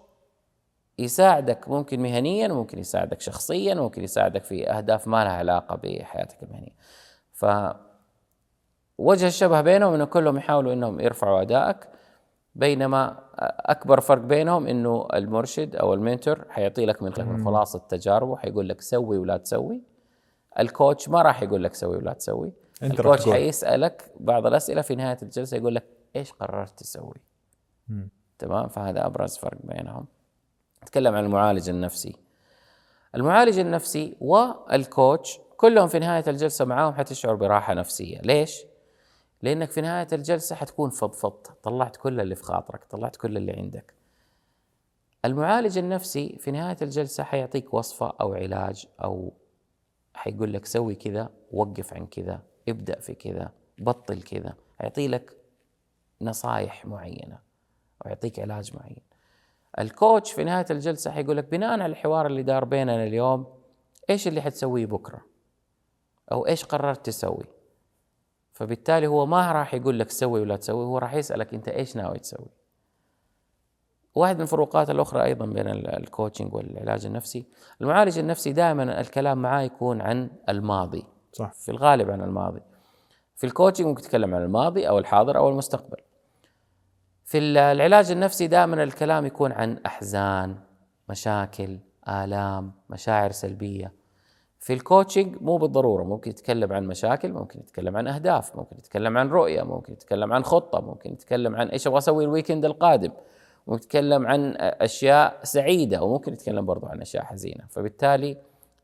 يساعدك 0.99 1.69
ممكن 1.69 2.01
مهنيا 2.01 2.53
وممكن 2.53 2.79
يساعدك 2.79 3.21
شخصيا 3.21 3.75
وممكن 3.75 4.05
يساعدك 4.05 4.45
في 4.45 4.71
أهداف 4.71 5.09
ما 5.09 5.25
لها 5.25 5.33
علاقة 5.33 5.77
بحياتك 5.77 6.43
المهنية. 6.43 6.75
ف 7.33 7.47
وجه 8.99 9.27
الشبه 9.27 9.61
بينهم 9.61 9.95
إنه 9.95 10.05
كلهم 10.05 10.37
يحاولوا 10.37 10.73
إنهم 10.73 11.01
يرفعوا 11.01 11.43
أدائك. 11.43 11.89
بينما 12.55 13.21
أكبر 13.71 14.01
فرق 14.01 14.23
بينهم 14.23 14.67
إنه 14.67 15.09
المرشد 15.15 15.77
أو 15.77 15.95
المنتور 15.95 16.45
حيعطي 16.49 16.87
لك 16.87 17.03
من 17.03 17.45
خلاصه 17.45 17.79
تجاربه 17.79 18.37
حيقول 18.37 18.69
لك 18.69 18.81
سوي 18.81 19.19
ولا 19.19 19.37
تسوي. 19.37 19.83
الكوتش 20.59 21.09
ما 21.09 21.23
راح 21.23 21.43
يقول 21.43 21.65
لك 21.65 21.75
سوي 21.75 21.97
ولا 21.97 22.13
تسوي. 22.13 22.53
أنت 22.83 23.01
الكوتش 23.01 23.29
حيسألك 23.29 24.13
بعض 24.21 24.47
الأسئلة 24.47 24.83
في 24.83 24.95
نهاية 24.95 25.19
الجلسة 25.23 25.57
يقول 25.57 25.75
لك 25.75 25.85
إيش 26.17 26.33
قررت 26.33 26.79
تسوي؟ 26.79 27.15
تمام؟ 28.39 28.69
فهذا 28.69 29.07
أبرز 29.07 29.37
فرق 29.37 29.59
بينهم. 29.65 30.07
نتكلم 30.83 31.15
عن 31.15 31.25
المعالج 31.25 31.69
النفسي. 31.69 32.17
المعالج 33.15 33.59
النفسي 33.59 34.17
والكوتش 34.21 35.39
كلهم 35.57 35.89
في 35.89 35.99
نهاية 35.99 36.25
الجلسة 36.29 36.65
معاهم 36.65 36.95
حتشعر 36.95 37.35
براحة 37.35 37.75
نفسية. 37.75 38.21
ليش؟ 38.21 38.63
لأنك 39.43 39.71
في 39.71 39.81
نهاية 39.81 40.09
الجلسة 40.13 40.57
حتكون 40.57 40.91
فضفضت. 40.91 41.51
طلعت 41.63 41.97
كل 41.97 42.21
اللي 42.21 42.35
في 42.35 42.43
خاطرك. 42.43 42.85
طلعت 42.85 43.17
كل 43.17 43.37
اللي 43.37 43.53
عندك. 43.53 43.95
المعالج 45.25 45.79
النفسي 45.79 46.37
في 46.41 46.51
نهاية 46.51 46.77
الجلسة 46.83 47.25
حيعطيك 47.25 47.75
وصفة 47.75 48.13
أو 48.21 48.35
علاج 48.35 48.87
أو 49.05 49.33
حيقول 50.15 50.53
لك 50.53 50.67
سوي 50.67 50.95
كذا 50.95 51.31
وقف 51.53 51.95
عن 51.95 52.07
كذا 52.07 52.43
ابدأ 52.69 53.01
في 53.01 53.15
كذا 53.15 53.53
بطل 53.79 54.23
كذا. 54.23 54.55
حيعطي 54.79 55.09
لك 55.09 55.37
نصائح 56.23 56.87
معينة. 56.87 57.46
ويعطيك 58.07 58.41
علاج 58.41 58.77
معين. 58.77 59.03
الكوتش 59.79 60.33
في 60.33 60.45
نهاية 60.45 60.67
الجلسة 60.71 61.11
حيقول 61.11 61.37
لك 61.37 61.45
بناء 61.45 61.71
على 61.71 61.87
الحوار 61.87 62.27
اللي 62.27 62.43
دار 62.43 62.65
بيننا 62.65 63.05
اليوم 63.05 63.47
إيش 64.11 64.29
اللي 64.29 64.43
حتسويه 64.43 64.87
بكرة؟ 64.87 65.21
أو 66.33 66.47
إيش 66.47 66.65
قررت 66.65 67.07
تسوي؟ 67.07 67.45
فبالتالي 68.53 69.07
هو 69.07 69.27
ما 69.27 69.53
راح 69.53 69.75
يقول 69.75 69.99
لك 69.99 70.11
سوي 70.11 70.41
ولا 70.41 70.57
تسوي 70.57 70.85
هو 70.85 70.99
راح 70.99 71.15
يسألك 71.15 71.55
أنت 71.55 71.69
إيش 71.69 71.97
ناوي 71.97 72.19
تسوي. 72.19 72.49
واحد 74.15 74.37
من 74.37 74.43
الفروقات 74.43 74.91
الأخرى 74.91 75.25
أيضا 75.25 75.47
بين 75.47 75.69
ال 75.69 75.78
coaching 75.78 76.55
والعلاج 76.55 77.07
النفسي. 77.07 77.47
المعالج 77.81 78.19
النفسي 78.19 78.53
دائما 78.53 79.01
الكلام 79.01 79.43
معاه 79.43 79.63
يكون 79.63 80.01
عن 80.01 80.31
الماضي. 80.49 81.05
صح. 81.33 81.53
في 81.53 81.71
الغالب 81.71 82.11
عن 82.11 82.23
الماضي. 82.23 82.61
في 83.37 83.45
ال 83.47 83.51
coaching 83.51 83.87
ممكن 83.87 84.03
تتكلم 84.03 84.35
عن 84.35 84.43
الماضي 84.43 84.89
أو 84.89 84.99
الحاضر 84.99 85.39
أو 85.39 85.49
المستقبل. 85.49 85.99
في 87.27 87.39
العلاج 87.39 88.11
النفسي 88.11 88.47
دائما 88.47 88.83
الكلام 88.83 89.27
يكون 89.27 89.53
عن 89.53 89.79
أحزان 89.87 90.57
مشاكل 91.09 91.79
آلام 92.09 92.73
مشاعر 92.91 93.31
سلبية. 93.31 93.93
في 94.59 94.73
ال 94.73 94.80
coaching 94.80 95.37
مو 95.43 95.57
بالضرورة 95.57 96.05
ممكن 96.05 96.31
يتكلم 96.31 96.73
عن 96.73 96.87
مشاكل 96.87 97.33
ممكن 97.33 97.61
يتكلم 97.61 97.97
عن 97.97 98.09
أهداف 98.09 98.57
ممكن 98.57 98.79
يتكلم 98.79 99.19
عن 99.19 99.29
رؤية 99.29 99.63
ممكن 99.63 99.93
يتكلم 99.93 100.33
عن 100.33 100.45
خطة 100.45 100.81
ممكن 100.81 101.13
يتكلم 101.13 101.57
عن 101.57 101.69
إيش 101.69 101.87
أبغى 101.87 101.99
أسوي 101.99 102.25
ال 102.25 102.30
weekend 102.30 102.65
القادم 102.65 103.13
ممكن 103.67 103.85
يتكلم 103.85 104.27
عن 104.27 104.55
أشياء 104.59 105.41
سعيدة 105.43 106.03
وممكن 106.03 106.33
يتكلم 106.33 106.67
برضو 106.67 106.87
عن 106.87 107.01
أشياء 107.01 107.25
حزينة. 107.25 107.65
فبالتالي 107.69 108.37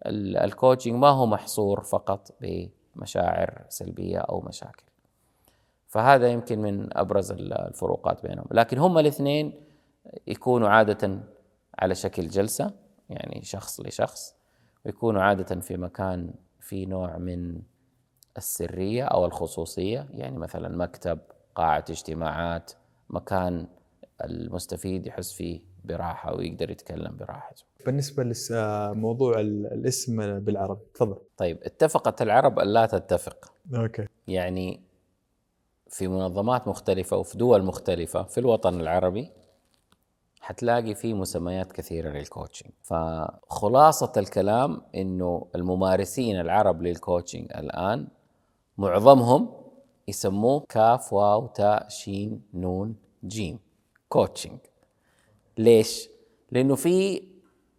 ال 0.06 0.16
coaching 0.16 0.94
ما 0.94 1.08
هو 1.08 1.26
محصور 1.26 1.80
فقط 1.80 2.28
بمشاعر 2.40 3.62
سلبية 3.68 4.18
أو 4.18 4.40
مشاكل. 4.40 4.84
فهذا 5.92 6.28
يمكن 6.28 6.58
من 6.58 6.96
أبرز 6.96 7.32
الفروقات 7.32 8.26
بينهم. 8.26 8.46
لكن 8.50 8.78
هم 8.78 8.98
الاثنين 8.98 9.52
يكونوا 10.26 10.68
عادة 10.68 11.20
على 11.78 11.94
شكل 11.94 12.28
جلسة 12.28 12.70
يعني 13.10 13.42
شخص 13.42 13.80
لشخص 13.80 14.34
ويكونوا 14.86 15.22
عادة 15.22 15.60
في 15.60 15.76
مكان 15.76 16.34
في 16.60 16.86
نوع 16.86 17.18
من 17.18 17.60
السرية 18.36 19.04
أو 19.04 19.24
الخصوصية 19.24 20.06
يعني 20.10 20.38
مثلا 20.38 20.76
مكتب 20.76 21.18
قاعة 21.54 21.84
اجتماعات 21.90 22.72
مكان 23.10 23.66
المستفيد 24.24 25.06
يحس 25.06 25.32
فيه 25.32 25.60
براحة 25.84 26.34
ويقدر 26.34 26.70
يتكلم 26.70 27.16
براحته 27.16 27.64
بالنسبة 27.86 28.32
لموضوع 28.50 29.40
الاسم 29.40 30.40
بالعربي 30.40 30.80
تفضل. 30.94 31.16
طيب 31.36 31.58
اتفقت 31.62 32.22
العرب 32.22 32.58
أن 32.58 32.68
لا 32.68 32.86
تتفق. 32.86 33.52
أوكي. 33.74 34.06
يعني 34.28 34.91
في 35.92 36.08
منظمات 36.08 36.68
مختلفة 36.68 37.16
وفي 37.16 37.38
دول 37.38 37.62
مختلفة 37.64 38.22
في 38.22 38.38
الوطن 38.38 38.80
العربي 38.80 39.30
حتلاقي 40.40 40.94
في 40.94 41.14
مسميات 41.14 41.72
كثيرة 41.72 42.10
لل 42.10 42.23
coaching 42.23 42.72
فخلاصة 42.82 44.12
الكلام 44.16 44.82
إنه 44.94 45.46
الممارسين 45.54 46.40
العرب 46.40 46.82
لل 46.82 46.96
coaching 46.96 47.52
الآن 47.56 48.08
معظمهم 48.78 49.50
يسموه 50.08 50.64
كاف 50.68 51.12
واو 51.12 51.46
تاء 51.46 51.88
شين 51.88 52.42
نون 52.54 52.96
جيم 53.24 53.58
coaching 54.08 54.58
ليش؟ 55.58 56.08
لأنه 56.50 56.74
في 56.74 57.22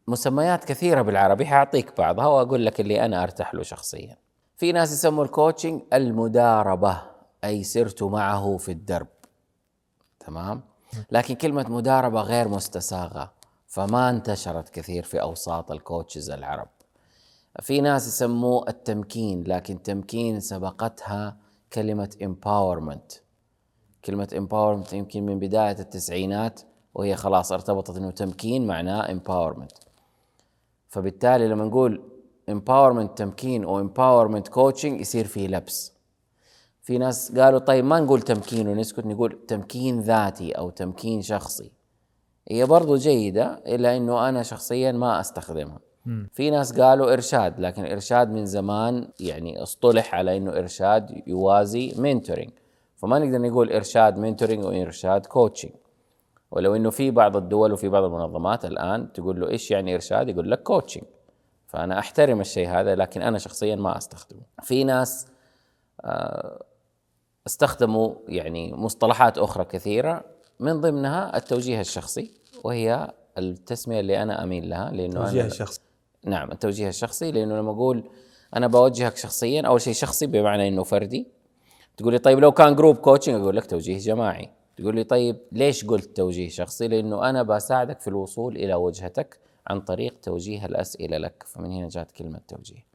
مسميات 0.08 0.66
كثيرة 0.66 1.02
بالعربي 1.02 1.46
حأعطيك 1.46 1.98
بعضها 1.98 2.28
وأقول 2.28 2.66
لك 2.66 2.80
اللي 2.80 3.06
أنا 3.06 3.24
أرتاح 3.24 3.54
له 3.56 3.64
شخصيا. 3.64 4.18
في 4.58 4.72
ناس 4.72 4.94
يسموا 4.94 5.24
ال 5.24 5.30
coaching 5.30 5.82
المداربة. 5.94 7.13
أي 7.44 7.64
سرت 7.64 8.04
معه 8.04 8.58
في 8.58 8.72
الدرب. 8.72 9.08
تمام؟ 10.20 10.62
لكن 11.12 11.36
كلمة 11.36 11.66
مداربة 11.70 12.22
غير 12.22 12.48
مستساغة. 12.48 13.34
فما 13.68 14.10
انتشرت 14.10 14.70
كثير 14.70 15.04
في 15.04 15.22
أوساط 15.22 15.72
ال 15.72 15.79
coaches 15.79 16.30
العرب. 16.30 16.68
في 17.62 17.82
ناس 17.82 18.08
يسموه 18.08 18.66
التمكين 18.68 19.44
لكن 19.44 19.82
تمكين 19.82 20.40
سبقتها 20.40 21.38
كلمة 21.74 22.10
empowerment. 22.24 23.20
كلمة 24.06 24.28
empowerment 24.28 24.94
يمكن 24.94 25.26
من 25.26 25.40
بداية 25.40 25.80
التسعينات 25.80 26.62
وهي 26.94 27.16
خلاص 27.16 27.52
ارتبطت 27.52 27.98
إنه 27.98 28.12
تمكين 28.12 28.68
معناه 28.68 29.08
empowerment. 29.08 29.76
فبالتالي 30.90 31.48
لما 31.48 31.66
نقول 31.66 32.04
empowerment 32.52 33.14
تمكين 33.14 33.64
أو 33.64 33.88
empowerment 33.88 34.48
coaching 34.48 34.86
يصير 34.86 35.28
فيه 35.28 35.48
لبس. 35.48 35.94
في 36.84 36.98
ناس 36.98 37.40
قالوا 37.40 37.60
طيب 37.60 37.86
ما 37.86 38.00
نقول 38.00 38.22
تمكين 38.22 38.68
ونسكت 38.68 39.06
نقول 39.06 39.40
تمكين 39.48 40.00
ذاتي 40.00 40.52
أو 40.52 40.70
تمكين 40.70 41.22
شخصي. 41.22 41.72
هي 42.48 42.66
برضو 42.66 42.96
جيدة 42.96 43.62
إلا 43.68 43.98
أنه 43.98 44.30
أنا 44.30 44.44
شخصيا 44.44 44.92
ما 44.92 45.20
أستخدمها. 45.20 45.80
في 46.32 46.50
ناس 46.50 46.80
قالوا 46.80 47.14
إرشاد 47.14 47.60
لكن 47.60 47.86
إرشاد 47.86 48.30
من 48.30 48.46
زمان 48.46 49.08
يعني 49.20 49.64
اصطلح 49.64 50.16
على 50.16 50.38
أنه 50.38 50.52
إرشاد 50.52 51.22
يوازي 51.28 51.94
mentoring 51.98 52.52
فما 52.96 53.20
نقدر 53.20 53.42
نقول 53.42 53.72
إرشاد 53.72 54.18
mentoring 54.18 54.66
وإرشاد 54.66 55.26
coaching 55.26 55.72
ولو 56.52 56.76
أنه 56.76 56.90
في 56.90 57.12
بعض 57.12 57.38
الدول 57.38 57.74
وفي 57.74 57.90
بعض 57.90 58.04
المنظمات 58.04 58.66
الآن 58.66 59.14
تقول 59.14 59.42
له 59.42 59.50
إيش 59.50 59.72
يعني 59.72 59.96
إرشاد؟ 59.96 60.30
يقول 60.30 60.52
لك 60.52 60.64
كوتشنج 60.64 61.04
فأنا 61.68 62.00
أحترم 62.00 62.42
الشيء 62.42 62.70
هذا 62.70 62.96
لكن 62.96 63.22
أنا 63.22 63.38
شخصيا 63.38 63.76
ما 63.76 63.98
أستخدمه. 63.98 64.42
في 64.62 64.84
ناس 64.84 65.28
آه 66.02 66.64
استخدموا 67.48 68.16
يعني 68.28 68.74
مصطلحات 68.74 69.38
أخرى 69.38 69.66
كثيرة 69.66 70.26
من 70.60 70.82
ضمنها 70.82 71.38
التوجيه 71.38 71.80
الشخصي 71.82 72.32
وهي 72.64 73.14
التسمية 73.38 74.00
اللي 74.00 74.24
أنا 74.24 74.44
أميل 74.44 74.70
لها 74.70 74.92
لأنه 74.92 75.26
توجيه 75.26 75.42
أنا 75.42 75.48
الشخص 75.48 75.82
نعم 76.26 76.52
التوجيه 76.52 76.88
الشخصي 76.88 77.32
لأنه 77.32 77.58
لما 77.58 77.72
أقول 77.72 78.04
أنا 78.56 78.68
بوجهك 78.68 79.18
شخصيا 79.18 79.62
أول 79.62 79.82
شيء 79.82 79.94
شخصي 79.94 80.28
بمعنى 80.28 80.68
إنه 80.68 80.84
فردي. 80.84 81.28
تقول 81.98 82.14
لي 82.14 82.20
طيب 82.20 82.40
لو 82.40 82.52
كان 82.52 82.76
group 82.76 82.96
coaching 82.96 83.42
أقول 83.42 83.56
لك 83.58 83.66
توجيه 83.66 83.98
جماعي. 83.98 84.50
تقول 84.78 84.96
لي 84.96 85.04
طيب 85.04 85.38
ليش 85.52 85.86
قلت 85.86 86.18
توجيه 86.18 86.50
شخصي؟ 86.50 86.88
لأنه 86.88 87.30
أنا 87.30 87.44
بساعدك 87.44 88.00
في 88.00 88.08
الوصول 88.08 88.56
إلى 88.56 88.74
وجهتك 88.74 89.40
عن 89.68 89.82
طريق 89.82 90.20
توجيه 90.22 90.66
الأسئلة 90.66 91.18
لك. 91.18 91.44
فمن 91.48 91.72
هنا 91.72 91.90
جات 91.90 92.12
كلمة 92.12 92.40
توجيه. 92.48 92.86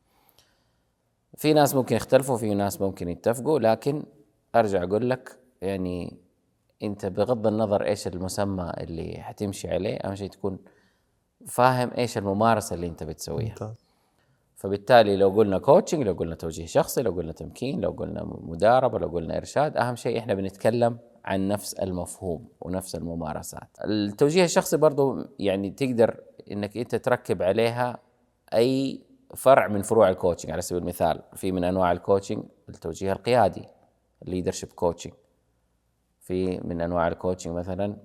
في 1.37 1.52
ناس 1.52 1.75
ممكن 1.75 1.97
يختلفوا 1.97 2.37
في 2.37 2.55
ناس 2.55 2.81
ممكن 2.81 3.09
يتفقوا 3.09 3.59
لكن 3.59 4.02
أرجع 4.55 4.83
أقول 4.83 5.11
لك 5.11 5.38
يعني 5.62 6.17
أنت 6.83 7.07
بغض 7.07 7.47
النظر 7.47 7.85
إيش 7.85 8.07
المسمى 8.07 8.73
اللي 8.78 9.17
حتمشي 9.21 9.69
عليه 9.69 9.97
أهم 9.97 10.14
شيء 10.14 10.31
تكون 10.31 10.59
فاهم 11.47 11.90
إيش 11.99 12.19
الممارسة 12.19 12.75
اللي 12.75 12.87
أنت 12.87 13.05
بتسويها. 13.05 13.49
ممتاز. 13.49 13.88
فبالتالي 14.57 15.17
لو 15.17 15.28
قلنا 15.31 15.59
coaching 15.59 16.02
لو 16.02 16.12
قلنا 16.12 16.35
توجيه 16.35 16.67
شخصي 16.67 17.02
لو 17.02 17.11
قلنا 17.11 17.33
تمكين 17.33 17.81
لو 17.81 17.90
قلنا 17.90 18.25
مداربة 18.25 18.99
لو 18.99 19.09
قلنا 19.09 19.37
إرشاد 19.37 19.76
أهم 19.76 19.97
شيء 19.97 20.19
إحنا 20.19 20.35
بنتكلم 20.35 20.99
عن 21.25 21.49
نفس 21.49 21.75
المفهوم 21.75 22.49
ونفس 22.61 22.95
الممارسات. 22.95 23.69
التوجيه 23.85 24.45
الشخصي 24.45 24.76
برضو 24.76 25.25
يعني 25.38 25.71
تقدر 25.71 26.21
إنك 26.50 26.76
أنت 26.76 26.95
تركب 26.95 27.43
عليها 27.43 27.99
أي 28.55 29.00
فرع 29.35 29.69
من 29.69 29.83
فروع 29.83 30.09
ال 30.09 30.13
coaching 30.13 30.50
على 30.52 30.62
سبيل 30.62 30.83
المثال 30.83 31.23
في 31.35 31.52
من 31.52 31.64
أنواع 31.64 31.93
ال 31.92 31.98
coaching 31.98 32.45
التوجيه 32.69 33.12
القيادي. 33.12 33.64
ال 34.23 34.27
leadership 34.27 34.73
coaching 34.73 35.12
في 36.20 36.60
من 36.64 36.80
أنواع 36.80 37.08
ال 37.09 37.14
coaching 37.14 37.54
مثلا 37.54 37.96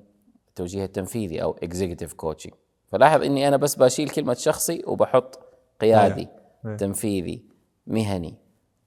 التوجيه 0.48 0.86
التنفيذي 0.86 1.44
أو 1.44 1.52
executive 1.52 2.14
coaching 2.14 2.54
فلاحظ 2.92 3.22
إني 3.22 3.48
أنا 3.48 3.58
بس 3.58 3.76
بشيل 3.76 4.10
كلمة 4.10 4.34
شخصي 4.34 4.84
وبحط 4.88 5.40
قيادي 5.82 6.28
إيه. 6.66 6.76
تنفيذي 6.76 7.46
مهني 7.88 8.38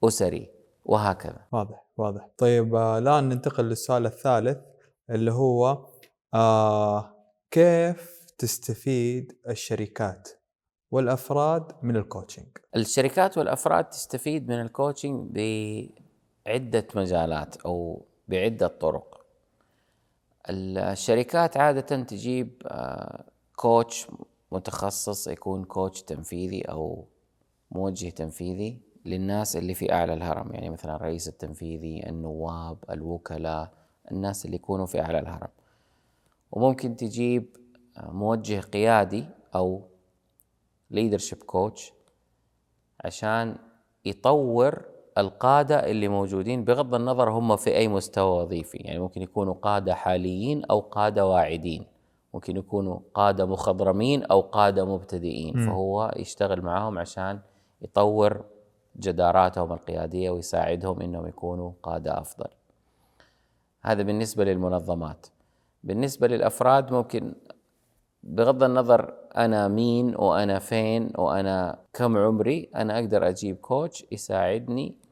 أسري 0.04 0.50
وهكذا. 0.84 1.46
واضح 1.52 1.84
واضح. 1.96 2.28
طيب 2.38 2.74
آه، 2.74 2.98
الآن 2.98 3.28
ننتقل 3.28 3.64
للسؤال 3.64 4.06
الثالث 4.06 4.58
اللي 5.10 5.32
هو 5.32 5.86
آه 6.34 7.16
كيف 7.50 8.26
تستفيد 8.38 9.38
الشركات 9.48 10.28
والأفراد 10.90 11.72
من 11.82 11.96
الكوتشنج 11.96 12.46
الشركات 12.76 13.38
والأفراد 13.38 13.84
تستفيد 13.84 14.48
من 14.48 14.60
ال 14.60 14.68
coaching 14.68 15.32
بعدة 16.46 16.86
مجالات 16.94 17.56
أو 17.56 18.02
بعدة 18.28 18.66
طرق. 18.66 19.24
الشركات 20.48 21.56
عادة 21.56 22.02
تجيب 22.02 22.62
آه، 22.66 23.24
coach 23.56 24.06
متخصص 24.52 25.28
يكون 25.28 25.64
coach 25.64 26.02
تنفيذي 26.02 26.62
أو 26.62 27.04
موجه 27.70 28.08
تنفيذي 28.10 28.78
للناس 29.04 29.56
اللي 29.56 29.74
في 29.74 29.92
أعلى 29.92 30.14
الهرم. 30.14 30.52
يعني 30.52 30.70
مثلا 30.70 30.96
الرئيس 30.96 31.28
التنفيذي 31.28 32.08
النواب 32.08 32.78
الوكلاء 32.90 33.72
الناس 34.10 34.44
اللي 34.44 34.56
يكونوا 34.56 34.86
في 34.86 35.00
أعلى 35.00 35.18
الهرم. 35.18 35.48
وممكن 36.52 36.96
تجيب 36.96 37.56
آه، 37.96 38.10
موجه 38.10 38.60
قيادي 38.60 39.24
أو 39.54 39.82
leadership 40.90 41.38
coach 41.42 41.92
عشان 43.04 43.56
يطور 44.04 44.95
القادة 45.18 45.90
اللي 45.90 46.08
موجودين 46.08 46.64
بغض 46.64 46.94
النظر 46.94 47.30
هم 47.30 47.56
في 47.56 47.76
أي 47.76 47.88
مستوى 47.88 48.42
وظيفي. 48.42 48.78
يعني 48.78 48.98
ممكن 48.98 49.22
يكونوا 49.22 49.54
قادة 49.54 49.94
حاليين 49.94 50.64
أو 50.64 50.80
قادة 50.80 51.26
واعدين. 51.26 51.86
ممكن 52.34 52.56
يكونوا 52.56 52.98
قادة 53.14 53.46
مخضرمين 53.46 54.22
أو 54.22 54.40
قادة 54.40 54.84
مبتدئين. 54.84 55.56
مم. 55.56 55.66
فهو 55.66 56.12
يشتغل 56.16 56.62
معاهم 56.62 56.98
عشان 56.98 57.40
يطور 57.82 58.44
جداراتهم 58.96 59.72
القيادية 59.72 60.30
ويساعدهم 60.30 61.00
إنهم 61.00 61.26
يكونوا 61.26 61.72
قادة 61.82 62.18
أفضل. 62.18 62.48
هذا 63.82 64.02
بالنسبة 64.02 64.44
للمنظمات. 64.44 65.26
بالنسبة 65.84 66.26
للأفراد 66.26 66.92
ممكن 66.92 67.34
بغض 68.22 68.62
النظر 68.62 69.14
أنا 69.36 69.68
مين 69.68 70.16
وأنا 70.16 70.58
فين 70.58 71.12
وأنا 71.18 71.78
كم 71.92 72.16
عمري 72.16 72.70
أنا 72.76 72.98
أقدر 72.98 73.28
أجيب 73.28 73.56
كوتش 73.56 74.06
يساعدني 74.12 75.05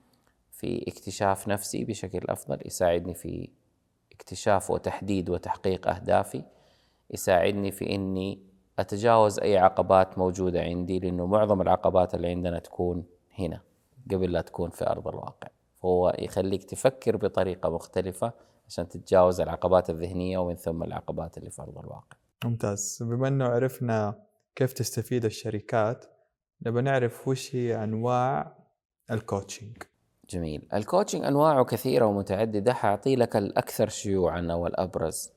في 0.56 0.84
اكتشاف 0.88 1.48
نفسي 1.48 1.84
بشكل 1.84 2.20
أفضل 2.28 2.58
يساعدني 2.66 3.14
في 3.14 3.48
اكتشاف 4.12 4.70
وتحديد 4.70 5.30
وتحقيق 5.30 5.88
أهدافي 5.88 6.44
يساعدني 7.10 7.70
في 7.70 7.94
إني 7.94 8.54
أتجاوز 8.78 9.40
أي 9.40 9.58
عقبات 9.58 10.18
موجودة 10.18 10.60
عندي 10.60 10.98
لأنه 10.98 11.26
معظم 11.26 11.60
العقبات 11.60 12.14
اللي 12.14 12.28
عندنا 12.28 12.58
تكون 12.58 13.04
هنا 13.38 13.60
قبل 14.10 14.32
لا 14.32 14.40
تكون 14.40 14.70
في 14.70 14.86
أرض 14.90 15.08
الواقع. 15.08 15.48
فهو 15.82 16.16
يخليك 16.18 16.64
تفكر 16.64 17.16
بطريقة 17.16 17.70
مختلفة 17.70 18.32
عشان 18.66 18.88
تتجاوز 18.88 19.40
العقبات 19.40 19.90
الذهنية 19.90 20.38
ومن 20.38 20.54
ثم 20.54 20.82
العقبات 20.82 21.38
اللي 21.38 21.50
في 21.50 21.62
أرض 21.62 21.78
الواقع. 21.78 22.16
ممتاز. 22.44 22.98
بما 23.02 23.28
إنه 23.28 23.44
عرفنا 23.44 24.24
كيف 24.56 24.72
تستفيد 24.72 25.24
الشركات 25.24 26.04
نبى 26.62 26.80
نعرف 26.80 27.28
وش 27.28 27.56
هي 27.56 27.84
أنواع 27.84 28.58
الكوتشنج 29.10 29.82
جميل. 30.30 30.62
ال 30.74 30.80
coaching 30.80 31.24
أنواعه 31.24 31.64
كثيرة 31.64 32.06
ومتعددة 32.06 32.72
حأعطي 32.74 33.16
لك 33.16 33.36
الأكثر 33.36 33.88
شيوعا 33.88 34.48
أو 34.52 34.66
الأبرز. 34.66 35.30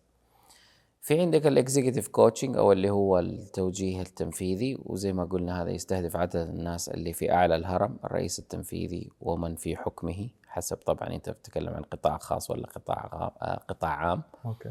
في 1.02 1.22
عندك 1.22 1.48
ال 1.48 1.54
executive 1.54 2.08
coaching 2.08 2.58
أو 2.58 2.72
اللي 2.72 2.90
هو 2.90 3.20
التوجيه 3.20 4.02
التنفيذي 4.02 4.78
وزي 4.86 5.14
ما 5.14 5.26
قلنا 5.26 5.62
هذا 5.64 5.70
يستهدف 5.72 6.16
عدد 6.16 6.36
الناس 6.36 6.90
اللي 6.90 7.14
في 7.14 7.32
أعلى 7.32 7.56
الهرم 7.56 7.98
الرئيس 8.06 8.40
التنفيذي 8.40 9.10
ومن 9.22 9.56
في 9.56 9.76
حكمه 9.76 10.30
حسب 10.48 10.78
طبعا 10.78 11.10
أنت 11.10 11.30
بتتكلم 11.30 11.74
عن 11.74 11.82
قطاع 11.82 12.18
خاص 12.18 12.52
ولا 12.52 12.68
قطاع 12.68 13.32
آه، 13.42 13.62
قطاع 13.68 13.90
عام. 13.92 14.22
okay. 14.46 14.70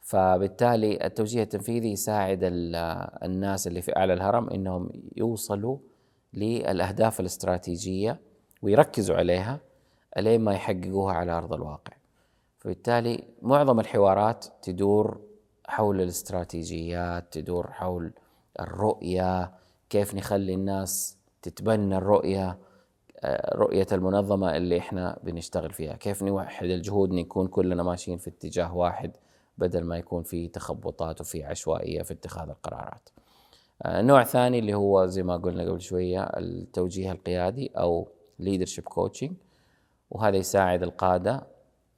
فبالتالي 0.00 1.06
التوجيه 1.06 1.42
التنفيذي 1.42 1.92
يساعد 1.92 2.38
ال- 2.42 2.76
الناس 3.24 3.66
اللي 3.66 3.82
في 3.82 3.96
أعلى 3.96 4.12
الهرم 4.12 4.50
إنهم 4.50 4.90
يوصلوا 5.16 5.78
للأهداف 6.34 7.20
الاستراتيجية 7.20 8.20
ويركزوا 8.62 9.16
عليها 9.16 9.60
ألين 10.16 10.40
ما 10.40 10.54
يحققوها 10.54 11.14
على 11.14 11.32
أرض 11.32 11.52
الواقع. 11.52 11.92
فبالتالي 12.58 13.24
معظم 13.42 13.80
الحوارات 13.80 14.46
تدور 14.62 15.20
حول 15.66 16.00
الاستراتيجيات، 16.00 17.32
تدور 17.32 17.70
حول 17.72 18.12
الرؤية، 18.60 19.52
كيف 19.90 20.14
نخلي 20.14 20.54
الناس 20.54 21.16
تتبنى 21.42 21.96
الرؤية، 21.96 22.58
آه، 23.20 23.56
رؤية 23.56 23.86
المنظمة 23.92 24.56
اللي 24.56 24.78
إحنا 24.78 25.18
بنشتغل 25.22 25.72
فيها، 25.72 25.96
كيف 25.96 26.22
نوحد 26.22 26.66
الجهود 26.66 27.12
نكون 27.12 27.48
كلنا 27.48 27.82
ماشيين 27.82 28.18
في 28.18 28.30
اتجاه 28.30 28.76
واحد 28.76 29.12
بدل 29.58 29.84
ما 29.84 29.98
يكون 29.98 30.22
في 30.22 30.48
تخبطات 30.48 31.20
وفي 31.20 31.44
عشوائية 31.44 32.02
في 32.02 32.12
اتخاذ 32.14 32.48
القرارات. 32.48 33.08
آه، 33.82 34.02
نوع 34.02 34.24
ثاني 34.24 34.58
اللي 34.58 34.74
هو 34.74 35.06
زي 35.06 35.22
ما 35.22 35.36
قلنا 35.36 35.62
قبل 35.70 35.80
شوية 35.80 36.22
التوجيه 36.22 37.12
القيادي 37.12 37.70
أو 37.76 38.08
leadership 38.42 38.84
coaching 38.94 39.32
وهذا 40.10 40.36
يساعد 40.36 40.82
القادة 40.82 41.46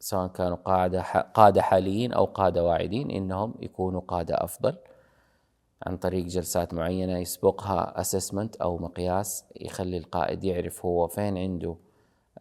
سواء 0.01 0.27
كانوا 0.29 0.57
قادة 0.57 1.03
ح- 1.03 1.17
قادة 1.17 1.63
حاليين 1.63 2.13
أو 2.13 2.25
قادة 2.25 2.65
واعدين 2.65 3.11
إنهم 3.11 3.55
يكونوا 3.61 4.01
قادة 4.09 4.35
أفضل 4.45 4.77
عن 5.87 5.97
طريق 5.97 6.25
جلسات 6.27 6.75
معينة 6.75 7.19
يسبقها 7.19 8.01
اسسمنت 8.01 8.57
أو 8.57 8.79
مقياس 8.79 9.45
يخلي 9.61 9.97
القائد 9.97 10.45
يعرف 10.45 10.85
هو 10.85 11.07
فين 11.07 11.39
عنده 11.39 11.77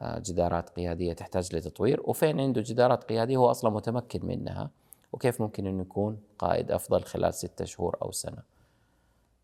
آه، 0.02 0.20
جدارات 0.20 0.70
قيادية 0.70 1.14
تحتاج 1.14 1.56
لتطوير 1.56 2.02
وفين 2.04 2.40
عنده 2.40 2.62
جدارات 2.62 3.04
قيادية 3.04 3.38
هو 3.38 3.52
أصلا 3.52 3.72
متمكن 3.72 4.26
منها 4.26 4.70
وكيف 5.14 5.42
ممكن 5.42 5.68
إنه 5.68 5.82
يكون 5.82 6.18
قائد 6.40 6.72
أفضل 6.72 7.04
خلال 7.04 7.34
ستة 7.34 7.66
شهور 7.66 7.98
أو 8.02 8.12
سنة. 8.12 8.38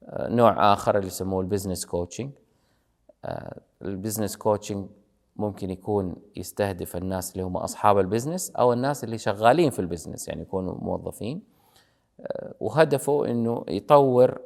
آه، 0.03 0.27
نوع 0.29 0.73
آخر 0.73 0.95
اللي 0.95 1.07
يسموه 1.07 1.41
ال 1.41 1.46
business 1.46 1.85
coaching. 1.85 2.29
ال 3.81 3.87
business 3.87 4.37
coaching 4.37 4.87
ممكن 5.35 5.69
يكون 5.69 6.15
يستهدف 6.35 6.95
الناس 6.95 7.31
اللي 7.31 7.43
هم 7.43 7.57
أصحاب 7.57 7.99
ال 7.99 8.05
business 8.05 8.51
أو 8.51 8.73
الناس 8.73 9.03
اللي 9.03 9.17
شغالين 9.17 9.69
في 9.69 9.79
ال 9.79 9.85
business 9.85 10.27
يعني 10.27 10.41
يكونوا 10.41 10.75
موظفين. 10.75 11.41
آه، 12.19 12.53
وهدفه 12.59 13.25
إنه 13.31 13.65
يطور 13.69 14.39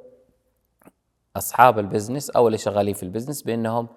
أصحاب 1.38 1.80
ال 1.80 1.85
business 1.85 2.30
أو 2.30 2.48
اللي 2.48 2.58
شغالين 2.58 2.94
في 2.94 3.04
ال 3.04 3.08
business 3.08 3.42
بإنهم 3.42 3.88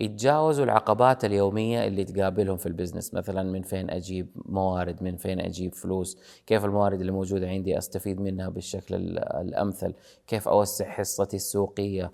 يتجاوزوا 0.00 0.64
العقبات 0.64 1.24
اليومية 1.24 1.86
اللي 1.86 2.04
تقابلهم 2.04 2.56
في 2.56 2.66
ال 2.66 2.71
business. 2.71 3.14
مثلا 3.14 3.42
من 3.42 3.62
فين 3.62 3.90
أجيب 3.90 4.28
موارد 4.46 5.02
من 5.02 5.16
فين 5.16 5.40
أجيب 5.40 5.74
فلوس 5.74 6.18
كيف 6.46 6.64
الموارد 6.64 7.00
اللي 7.00 7.12
موجودة 7.12 7.48
عندي 7.48 7.78
أستفيد 7.78 8.20
منها 8.20 8.48
بالشكل 8.48 8.94
ال- 8.94 9.18
الأمثل 9.18 9.94
كيف 10.26 10.48
أوسع 10.48 10.84
حصتي 10.90 11.36
السوقية 11.36 12.12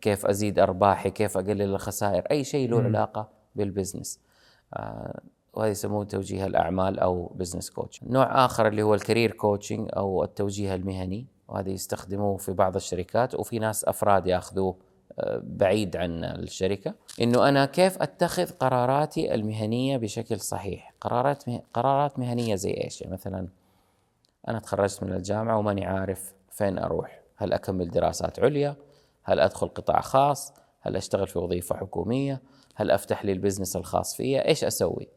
كيف 0.00 0.26
أزيد 0.26 0.58
أرباحي 0.58 1.10
كيف 1.10 1.36
أقلل 1.36 1.62
الخسائر 1.62 2.22
أي 2.30 2.44
شيء 2.44 2.70
له 2.70 2.82
علاقة 2.82 3.28
بال 3.54 3.66
business. 3.66 4.20
آه، 4.74 5.20
وهذا 5.54 5.70
يسموه 5.70 6.04
توجيه 6.04 6.46
الأعمال 6.46 6.98
أو 6.98 7.32
business 7.34 7.70
coach 7.70 8.04
نوع 8.04 8.44
آخر 8.44 8.68
اللي 8.68 8.82
هو 8.82 8.94
ال 8.94 8.99
career 8.99 9.32
coaching 9.32 9.88
أو 9.96 10.24
التوجيه 10.24 10.74
المهني 10.74 11.26
وهذا 11.48 11.70
يستخدموه 11.70 12.36
في 12.36 12.52
بعض 12.52 12.76
الشركات 12.76 13.34
وفي 13.34 13.58
ناس 13.58 13.84
أفراد 13.84 14.26
يأخذوه 14.26 14.76
آه، 15.18 15.42
بعيد 15.44 15.96
عن 15.96 16.24
الشركة. 16.24 16.94
إنه 17.20 17.48
أنا 17.48 17.66
كيف 17.66 18.02
أتخذ 18.02 18.50
قراراتي 18.50 19.34
المهنية 19.34 19.96
بشكل 19.96 20.40
صحيح؟ 20.40 20.94
قرارات 21.00 21.48
مه... 21.48 21.62
قرارات 21.74 22.18
مهنية 22.18 22.54
زي 22.54 22.70
إيش؟ 22.70 23.02
يعني 23.02 23.12
مثلا 23.12 23.48
أنا 24.48 24.58
تخرجت 24.58 25.02
من 25.02 25.12
الجامعة 25.12 25.58
وماني 25.58 25.86
عارف 25.86 26.34
فين 26.50 26.78
أروح. 26.78 27.20
هل 27.36 27.52
أكمل 27.52 27.90
دراسات 27.90 28.40
عليا؟ 28.40 28.76
هل 29.24 29.40
أدخل 29.40 29.68
قطاع 29.68 30.00
خاص؟ 30.00 30.52
هل 30.80 30.96
أشتغل 30.96 31.26
في 31.26 31.38
وظيفة 31.38 31.76
حكومية؟ 31.76 32.42
هل 32.74 32.90
أفتح 32.90 33.24
لي 33.24 33.32
ال 33.32 33.37
business 33.37 33.76
الخاص 33.76 34.16
فيا؟ 34.16 34.48
إيش 34.48 34.64
أسوي؟ 34.64 35.08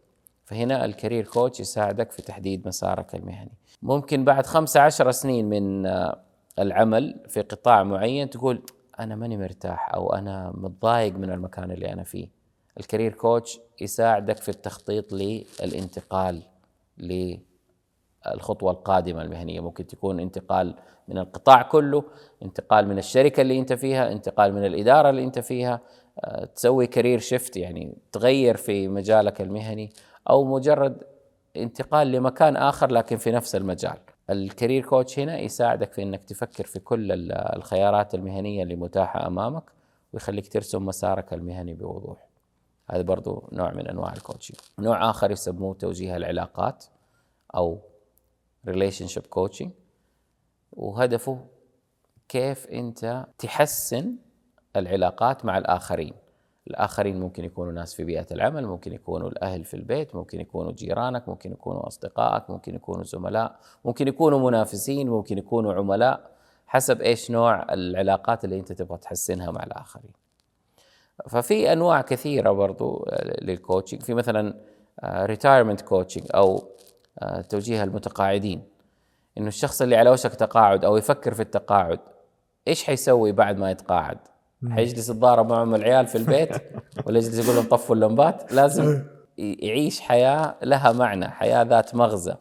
فهنا 0.46 0.86
ال 0.86 0.91
career 0.91 1.26
coach 1.26 1.60
يساعدك 1.60 2.12
في 2.12 2.22
تحديد 2.22 2.68
مسارك 2.68 3.16
المهني. 3.16 3.52
ممكن 3.82 4.26
بعد 4.26 4.46
خمسة 4.46 4.80
عشر 4.80 5.12
سنين 5.12 5.50
من 5.50 5.86
آه، 5.86 6.20
العمل 6.60 7.24
في 7.28 7.42
قطاع 7.42 7.84
معين 7.84 8.30
تقول 8.30 8.62
أنا 9.00 9.16
ماني 9.16 9.38
مرتاح 9.38 9.94
أو 9.94 10.14
أنا 10.14 10.54
متضايق 10.56 11.14
من 11.14 11.30
المكان 11.32 11.72
اللي 11.72 11.94
أنا 11.94 12.04
فيه. 12.04 12.28
ال 12.80 12.85
career 12.85 13.14
coach 13.14 13.60
يساعدك 13.82 14.38
في 14.38 14.50
التخطيط 14.50 15.14
للانتقال 15.14 16.44
للخطوة 18.34 18.72
القادمة 18.72 19.22
المهنية. 19.22 19.60
ممكن 19.60 19.88
تكون 19.88 20.20
انتقال 20.20 20.76
من 21.08 21.18
القطاع 21.18 21.62
كله 21.62 22.04
انتقال 22.44 22.88
من 22.88 22.98
الشركة 22.98 23.42
اللي 23.42 23.60
أنت 23.60 23.74
فيها 23.74 24.12
انتقال 24.12 24.54
من 24.54 24.66
الإدارة 24.66 25.10
اللي 25.10 25.24
أنت 25.24 25.40
فيها 25.40 25.80
آه، 26.20 26.46
تسوي 26.46 26.88
career 26.88 27.20
shift 27.20 27.58
يعني 27.58 27.98
تغير 28.12 28.58
في 28.58 28.88
مجالك 28.88 29.42
المهني 29.42 29.94
أو 30.30 30.44
مجرد 30.44 31.04
انتقال 31.58 32.12
لمكان 32.12 32.56
آخر 32.56 32.92
لكن 32.92 33.18
في 33.18 33.32
نفس 33.32 33.56
المجال. 33.56 33.98
ال 34.30 34.38
career 34.38 34.86
coach 34.86 35.20
هنا 35.20 35.40
يساعدك 35.40 35.94
في 35.94 36.04
إنك 36.04 36.24
تفكر 36.24 36.64
في 36.64 36.80
كل 36.80 37.32
الخيارات 37.32 38.16
المهنية 38.16 38.64
اللي 38.64 38.76
متاحة 38.76 39.28
أمامك 39.28 39.64
ويخليك 40.14 40.48
ترسم 40.48 40.86
مسارك 40.86 41.34
المهني 41.34 41.74
بوضوح. 41.74 42.28
هذا 42.90 43.02
برضو 43.02 43.50
نوع 43.52 43.74
من 43.74 43.88
أنواع 43.88 44.14
ال 44.14 44.19
coaching 44.19 44.58
نوع 44.80 45.10
آخر 45.10 45.32
يسموه 45.32 45.74
توجيه 45.74 46.18
العلاقات 46.18 46.86
أو 47.56 47.82
relation 48.68 49.22
coaching 49.22 49.72
وهدفه 50.72 51.40
كيف 52.30 52.68
أنت 52.68 53.26
تحسن 53.38 54.16
العلاقات 54.76 55.46
مع 55.46 55.58
الآخرين. 55.58 56.14
الآخرين 56.68 57.20
ممكن 57.20 57.46
يكونوا 57.46 57.72
ناس 57.72 57.94
في 57.94 58.04
بيئة 58.04 58.28
العمل 58.32 58.66
ممكن 58.68 58.94
يكونوا 58.94 59.30
الأهل 59.30 59.64
في 59.64 59.74
البيت 59.74 60.16
ممكن 60.16 60.40
يكونوا 60.40 60.72
جيرانك 60.72 61.30
ممكن 61.30 61.52
يكونوا 61.52 61.88
أصدقائك 61.88 62.50
ممكن 62.50 62.76
يكونوا 62.76 63.04
زملاء 63.04 63.60
ممكن 63.86 64.08
يكونوا 64.08 64.50
منافسين 64.50 65.10
ممكن 65.10 65.38
يكونوا 65.38 65.74
عملاء 65.74 66.32
حسب 66.68 67.02
إيش 67.02 67.32
نوع 67.32 67.74
العلاقات 67.74 68.46
اللي 68.46 68.60
أنت 68.60 68.72
تبغى 68.72 68.98
تحسنها 68.98 69.52
مع 69.52 69.64
الآخرين. 69.64 70.12
ففي 71.30 71.74
أنواع 71.74 72.02
كثيرة 72.02 72.52
برضو 72.52 73.06
لل 73.42 73.54
coaching 73.54 74.02
في 74.02 74.14
مثلا 74.14 74.56
retirement 75.06 75.82
coaching 75.82 76.26
أو 76.36 76.58
آه، 76.58 76.64
توجيه 77.50 77.84
المتقاعدين. 77.84 78.64
إنه 79.38 79.48
الشخص 79.48 79.82
اللي 79.82 79.96
على 79.96 80.10
وشك 80.10 80.36
تقاعد 80.36 80.86
أو 80.86 80.98
يفكر 80.98 81.34
في 81.34 81.42
التقاعد 81.42 82.00
إيش 82.68 82.84
حيسوي 82.84 83.32
بعد 83.32 83.58
ما 83.58 83.72
يتقاعد؟ 83.72 84.18
حيجلس 84.70 85.10
يتضارب 85.10 85.50
معهم 85.50 85.76
العيال 85.76 86.08
في 86.08 86.18
البيت 86.18 86.50
ولا 87.06 87.18
يجلس 87.18 87.46
يقول 87.46 87.56
لهم 87.56 87.66
طفوا 87.66 87.96
اللمبات؟ 87.96 88.54
لازم 88.54 89.04
يعيش 89.38 90.00
حياة 90.00 90.56
لها 90.64 90.92
معنى 90.92 91.30
حياة 91.30 91.64
ذات 91.64 91.96
مغزى. 91.96 92.36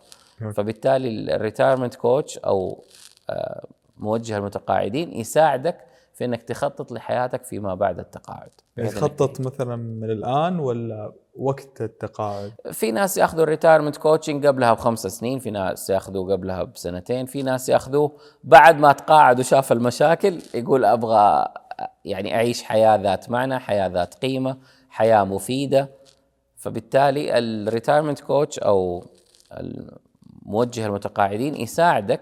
فبالتالي 0.55 1.35
ال 1.37 1.42
retirement 1.42 1.95
coach 1.95 2.39
أو 2.39 2.85
آه، 3.31 3.67
موجه 3.97 4.37
المتقاعدين 4.37 5.13
يساعدك 5.13 5.79
في 6.15 6.25
إنك 6.25 6.43
تخطط 6.43 6.93
لحياتك 6.93 7.45
فيما 7.45 7.75
بعد 7.75 7.99
التقاعد. 7.99 8.51
يعني 8.77 8.91
تخطط 8.91 9.41
مثلا 9.41 9.77
من 9.77 10.11
الآن 10.11 10.59
ولا 10.59 11.13
وقت 11.35 11.81
التقاعد؟ 11.81 12.53
في 12.73 12.93
ناس 12.93 13.19
ياخذوا 13.19 13.43
ال 13.43 13.48
retirement 13.48 13.97
coaching 13.97 14.47
قبلها 14.47 14.73
بخمس 14.73 15.07
سنين 15.07 15.39
في 15.39 15.51
ناس 15.51 15.91
ياخذوا 15.91 16.33
قبلها 16.33 16.63
بسنتين 16.63 17.27
في 17.27 17.43
ناس 17.43 17.69
ياخذوه 17.69 18.17
بعد 18.45 18.79
ما 18.79 18.93
تقاعد 18.93 19.41
وشاف 19.41 19.73
المشاكل 19.73 20.39
يقول 20.55 20.85
أبغى 20.85 21.49
يعني 22.05 22.35
أعيش 22.35 22.63
حياة 22.63 22.97
ذات 22.97 23.31
معنى 23.31 23.59
حياة 23.59 23.89
ذات 23.89 24.15
قيمة 24.15 24.59
حياة 24.91 25.25
مفيدة. 25.25 25.91
فبالتالي 26.57 27.39
ال 27.39 27.46
retirement 27.46 28.21
coach 28.21 28.59
أو 28.59 29.05
الموجه 29.53 30.87
المتقاعدين 30.87 31.55
يساعدك 31.55 32.21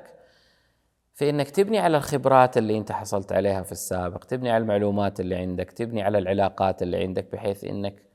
في 1.15 1.31
إنك 1.31 1.51
تبني 1.51 1.79
على 1.79 1.97
الخبرات 1.97 2.59
اللي 2.59 2.79
أنت 2.79 2.93
حصلت 2.93 3.33
عليها 3.33 3.63
في 3.63 3.73
السابق، 3.73 4.25
تبني 4.25 4.51
على 4.51 4.63
المعلومات 4.63 5.21
اللي 5.21 5.37
عندك، 5.37 5.71
تبني 5.71 6.03
على 6.03 6.19
العلاقات 6.19 6.83
اللي 6.83 6.97
عندك 6.97 7.33
بحيث 7.33 7.65
إنك 7.65 8.10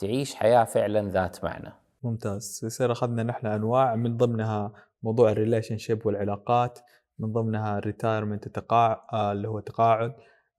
تعيش 0.00 0.34
حياة 0.34 0.64
فعلا 0.64 1.10
ذات 1.10 1.44
معنى. 1.44 1.72
ممتاز، 2.02 2.60
يصير 2.64 2.92
أخذنا 2.92 3.22
نحن 3.22 3.46
أنواع 3.46 3.94
من 3.96 4.16
ضمنها 4.16 4.72
موضوع 5.02 5.30
ال 5.30 5.78
relationship 5.78 6.06
والعلاقات، 6.06 6.78
من 7.18 7.32
ضمنها 7.32 7.78
ال 7.78 7.84
retirement 7.84 8.46
التقاعد 8.46 8.96
آه، 9.12 9.32
اللي 9.32 9.48
هو 9.48 9.60
تقاعد 9.60 10.12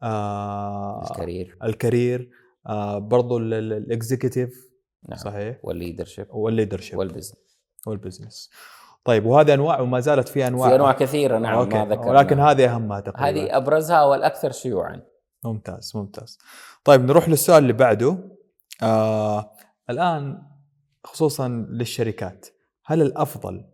آه 0.04 1.04
ال 1.04 1.10
career. 1.11 1.58
ال 1.64 1.73
career 1.73 2.30
آه 2.68 2.98
برضو 2.98 3.38
ال 3.38 3.51
executive 3.51 4.72
نعم. 5.10 5.20
صحيح؟ 5.20 5.58
وال 5.64 5.74
leadership 5.74 6.28
وال 6.30 6.41
leadership 6.41 7.00
وال 7.00 7.12
business 7.12 7.60
وال 7.88 8.00
business 8.00 8.50
طيب 9.04 9.26
وهذه 9.26 9.54
أنواع 9.54 9.80
وما 9.80 10.00
زالت 10.00 10.28
في 10.28 10.48
أنواع. 10.48 10.70
في 10.70 10.76
أنواع 10.76 10.92
كثيرة 10.92 11.38
نعم 11.38 11.58
okay. 11.58 11.78
ما 11.78 11.86
ذكرنا 11.86 12.10
ولكن 12.10 12.40
هذه 12.40 12.76
أهمها 12.76 13.00
تقريبا. 13.00 13.30
هذه 13.30 13.58
أبرزها 13.58 14.04
والأكثر 14.04 14.52
شيوعا. 14.52 15.02
ممتاز 15.46 15.92
ممتاز. 15.96 16.40
طيب 16.84 17.06
نروح 17.06 17.30
للسؤال 17.30 17.58
اللي 17.58 17.74
بعده. 17.74 18.18
آه 18.84 19.52
الآن 19.90 20.44
خصوصا 21.04 21.48
للشركات 21.48 22.48
هل 22.86 23.02
الأفضل 23.02 23.66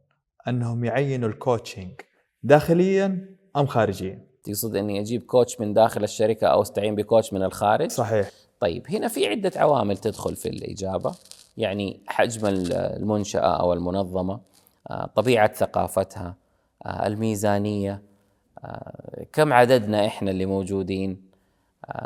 أنهم 0.47 0.85
يعينوا 0.85 1.29
ال 1.29 1.37
coaching 1.37 2.01
داخليا 2.43 3.35
أم 3.55 3.67
خارجيا؟ 3.67 4.27
تقصد 4.43 4.75
إني 4.75 4.99
أجيب 4.99 5.23
coach 5.23 5.59
من 5.59 5.73
داخل 5.73 6.03
الشركة 6.03 6.47
أو 6.47 6.61
أستعين 6.61 6.95
ب 6.95 7.02
coach 7.02 7.33
من 7.33 7.43
الخارج 7.43 7.91
صحيح 7.91 8.31
طيب 8.59 8.87
هنا 8.89 9.07
في 9.07 9.27
عدة 9.27 9.51
عوامل 9.55 9.97
تدخل 9.97 10.35
في 10.35 10.49
الإجابة 10.49 11.15
يعني 11.57 12.01
حجم 12.07 12.45
المنشأة 12.45 13.59
أو 13.59 13.73
المنظمة 13.73 14.39
آه، 14.89 15.05
طبيعة 15.15 15.53
ثقافتها 15.53 16.35
آه، 16.85 17.07
الميزانية 17.07 18.01
آه، 18.63 19.25
كم 19.33 19.53
عددنا 19.53 20.05
إحنا 20.05 20.31
اللي 20.31 20.45
موجودين 20.45 21.26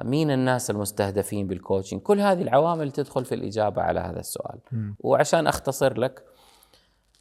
مين 0.03 0.31
الناس 0.31 0.69
المستهدفين 0.69 1.47
بال 1.47 1.58
coaching 1.58 2.01
كل 2.01 2.19
هذه 2.19 2.41
العوامل 2.41 2.91
تدخل 2.91 3.25
في 3.25 3.35
الإجابة 3.35 3.81
على 3.81 3.99
هذا 3.99 4.19
السؤال. 4.19 4.59
م. 4.71 4.91
وعشان 4.99 5.47
أختصر 5.47 5.97
لك 5.97 6.23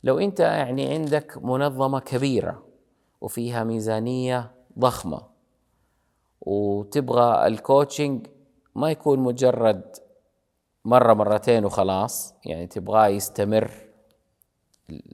لو 0.05 0.19
أنت 0.19 0.41
يعني 0.41 0.95
عندك 0.95 1.39
منظمة 1.43 2.01
كبيرة 2.01 2.63
وفيها 3.21 3.65
ميزانية 3.65 4.51
ضخمة 4.79 5.23
وتبغى 6.41 7.47
ال 7.47 7.56
coaching 7.56 8.27
ما 8.75 8.91
يكون 8.91 9.19
مجرد 9.19 9.83
مرة 10.85 11.15
مرتين 11.15 11.65
وخلاص 11.65 12.35
يعني 12.45 12.67
تبغاه 12.67 13.09
يستمر 13.09 13.71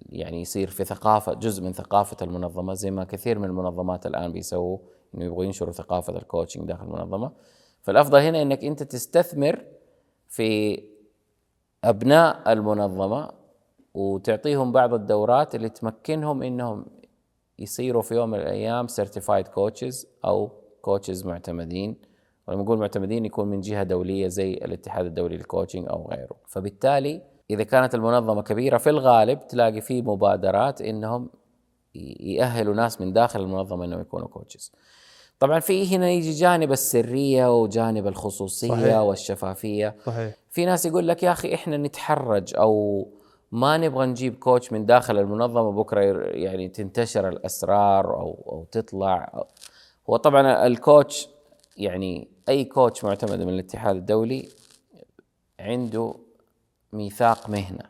يعني 0.09 0.40
يصير 0.40 0.70
في 0.70 0.85
ثقافة 0.85 1.35
جزء 1.35 1.62
من 1.62 1.72
ثقافة 1.72 2.16
المنظمة 2.22 2.75
زي 2.75 2.90
ما 2.90 3.05
كثير 3.05 3.38
من 3.38 3.44
المنظمات 3.44 4.07
الآن 4.07 4.33
بيسووا. 4.33 4.79
إنه 5.14 5.25
يبغوا 5.25 5.45
ينشروا 5.45 5.73
ثقافة 5.73 6.16
ال 6.17 6.22
coaching 6.22 6.69
داخل 6.69 6.85
المنظمة. 6.85 7.33
فالأفضل 7.83 8.19
هنا 8.19 8.42
إنك 8.42 8.64
أنت 8.64 8.83
تستثمر 8.83 9.64
في 10.29 10.83
أبناء 11.85 12.53
المنظمة 12.53 13.31
وتعطيهم 13.95 14.73
بعض 14.73 14.95
الدورات 14.95 15.55
اللي 15.55 15.69
تمكنهم 15.69 16.42
إنهم 16.42 16.87
يصيروا 17.59 18.03
في 18.03 18.14
يوم 18.14 18.31
من 18.31 18.38
الأيام 18.38 18.87
certified 18.87 19.49
coaches 19.49 20.07
أو 20.25 20.51
coaches 20.83 21.27
معتمدين. 21.27 21.97
ولما 22.49 22.62
نقول 22.62 22.79
معتمدين 22.79 23.25
يكون 23.25 23.49
من 23.49 23.61
جهة 23.61 23.83
دولية 23.83 24.29
زي 24.29 24.55
الاتحاد 24.55 25.07
الدولي 25.07 25.37
لل 25.37 25.47
coaching 25.47 25.89
أو 25.88 26.09
غيره. 26.11 26.37
فبالتالي 26.47 27.23
إذا 27.51 27.62
كانت 27.62 27.95
المنظمة 27.95 28.42
كبيرة 28.42 28.79
في 28.79 28.90
الغالب 28.90 29.49
تلاقي 29.49 29.81
في 29.81 30.03
مبادرات 30.03 30.81
إنهم 30.81 31.31
يأهلوا 32.21 32.75
ناس 32.75 33.01
من 33.01 33.12
داخل 33.12 33.40
المنظمة 33.40 33.85
إنهم 33.85 34.01
يكونوا 34.01 34.29
coaches 34.29 34.73
طبعا 35.38 35.61
في 35.61 35.96
هنا 35.96 36.11
يجي 36.11 36.31
جانب 36.31 36.72
السرية 36.72 37.62
وجانب 37.62 38.07
الخصوصية 38.07 38.68
صحيح. 38.68 38.99
والشفافية 38.99 39.96
صحيح. 40.07 40.37
في 40.51 40.64
ناس 40.64 40.87
يقول 40.87 41.09
لك 41.09 41.22
يا 41.22 41.33
أخي 41.33 41.55
إحنا 41.55 41.77
نتحرج 41.77 42.55
أو 42.57 43.07
ما 43.53 43.77
نبغى 43.77 44.07
نجيب 44.07 44.35
coach 44.37 44.73
من 44.72 44.87
داخل 44.87 45.18
المنظمة 45.18 45.72
بكرة 45.72 46.01
يعني 46.27 46.68
تنتشر 46.68 47.29
الأسرار 47.29 48.14
أو 48.14 48.44
أو 48.49 48.66
تطلع 48.72 49.44
هو 50.11 50.16
طبعا 50.16 50.66
ال 50.67 50.77
coach 50.77 51.29
يعني 51.77 52.29
أي 52.49 52.64
coach 52.65 53.05
معتمد 53.05 53.42
من 53.42 53.49
الاتحاد 53.49 53.96
الدولي 53.96 54.49
عنده 55.61 56.14
ميثاق 56.92 57.51
مهنة 57.51 57.85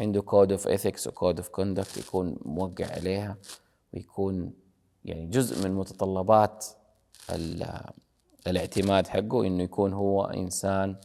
عنده 0.00 0.22
code 0.22 0.52
of 0.52 0.68
ethics 0.68 1.06
و 1.06 1.12
code 1.12 1.36
of 1.38 1.48
conduct 1.48 1.96
يكون 1.96 2.36
موقع 2.44 2.86
عليها 2.86 3.36
ويكون 3.94 4.52
يعني 5.04 5.26
جزء 5.26 5.68
من 5.68 5.74
متطلبات 5.74 6.64
ال- 7.30 7.80
الاعتماد 8.46 9.06
حقه 9.06 9.46
إنه 9.46 9.62
يكون 9.62 9.92
هو 9.92 10.24
إنسان 10.24 10.96